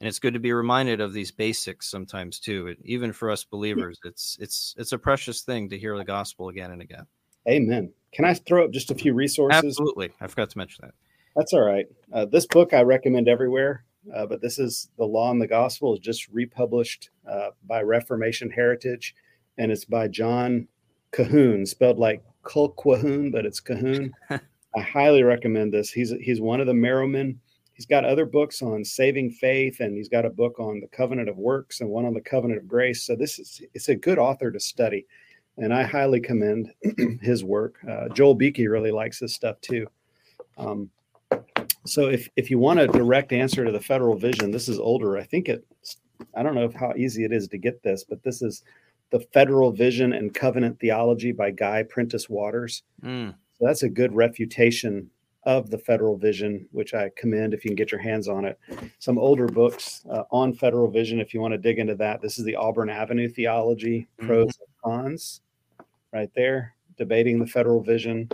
[0.00, 2.66] and it's good to be reminded of these basics sometimes too.
[2.68, 6.48] It, even for us believers, it's it's it's a precious thing to hear the gospel
[6.48, 7.06] again and again.
[7.48, 7.92] Amen.
[8.12, 9.64] Can I throw up just a few resources?
[9.64, 10.10] Absolutely.
[10.20, 10.94] I forgot to mention that.
[11.36, 11.86] That's all right.
[12.12, 13.84] Uh, this book I recommend everywhere
[14.14, 18.50] uh, but this is the Law and the Gospel is just republished uh, by Reformation
[18.50, 19.14] Heritage,
[19.58, 20.68] and it's by John
[21.12, 24.12] Cahoon, spelled like Colquhoun, but it's Cahoon.
[24.30, 25.90] I highly recommend this.
[25.90, 27.36] He's he's one of the Marrowmen.
[27.74, 31.28] He's got other books on saving faith, and he's got a book on the covenant
[31.28, 33.02] of works and one on the covenant of grace.
[33.02, 35.06] So this is it's a good author to study,
[35.56, 36.72] and I highly commend
[37.20, 37.76] his work.
[37.88, 39.86] Uh, Joel Beeke really likes his stuff too.
[40.58, 40.90] Um,
[41.84, 45.18] so if, if you want a direct answer to the federal vision, this is older.
[45.18, 45.64] I think it,
[46.34, 48.62] I don't know how easy it is to get this, but this is
[49.12, 52.82] the Federal Vision and Covenant Theology by Guy Prentiss Waters.
[53.04, 53.34] Mm.
[53.58, 55.08] So that's a good refutation
[55.44, 58.58] of the federal vision, which I commend if you can get your hands on it.
[59.00, 62.22] Some older books uh, on federal vision, if you want to dig into that.
[62.22, 64.26] This is the Auburn Avenue Theology, mm-hmm.
[64.26, 65.42] pros and cons,
[66.12, 68.30] right there, debating the federal vision.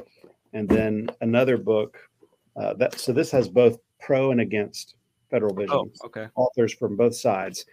[0.53, 1.99] And then another book
[2.57, 4.95] uh, that so this has both pro and against
[5.31, 5.73] federal vision.
[5.73, 6.29] Oh, okay.
[6.37, 7.65] Authors from both sides,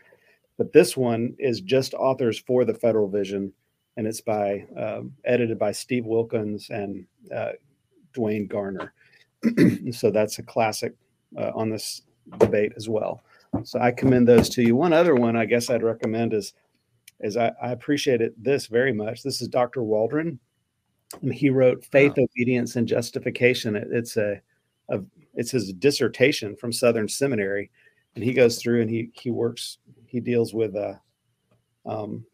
[0.58, 3.52] but this one is just authors for the federal vision,
[3.98, 7.52] and it's by um, edited by Steve Wilkins and uh,
[8.14, 8.94] Duane Garner.
[9.92, 10.94] so that's a classic
[11.38, 12.02] uh, on this
[12.40, 13.24] debate as well.
[13.64, 14.76] So I commend those to you.
[14.76, 16.54] One other one I guess I'd recommend is
[17.22, 19.24] is I, I appreciate it this very much.
[19.24, 19.84] This is Dr.
[19.84, 20.38] Waldron.
[21.22, 22.24] And he wrote Faith, oh.
[22.24, 23.76] Obedience, and Justification.
[23.76, 24.42] It, it's a
[24.90, 27.72] of it's his dissertation from Southern Seminary,
[28.16, 29.78] and he goes through and he he works
[30.08, 30.94] he deals with uh,
[31.86, 32.26] um,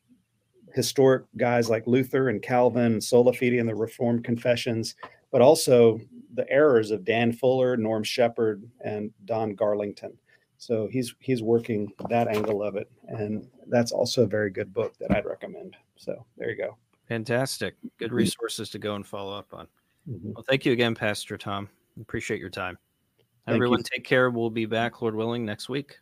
[0.74, 4.96] historic guys like Luther and Calvin, and Sola Fide, and the Reformed Confessions,
[5.32, 6.00] but also
[6.34, 10.14] the errors of Dan Fuller, Norm Shepherd, and Don Garlington.
[10.58, 14.96] So he's he's working that angle of it, and that's also a very good book
[15.00, 15.76] that I'd recommend.
[15.98, 16.78] So there you go.
[17.08, 19.68] Fantastic, good resources to go and follow up on.
[20.10, 20.32] Mm-hmm.
[20.34, 21.68] Well, thank you again, Pastor Tom.
[22.00, 22.78] Appreciate your time.
[23.46, 23.86] Thank Everyone, you.
[23.92, 24.30] take care.
[24.30, 25.98] We'll be back, Lord willing, next week.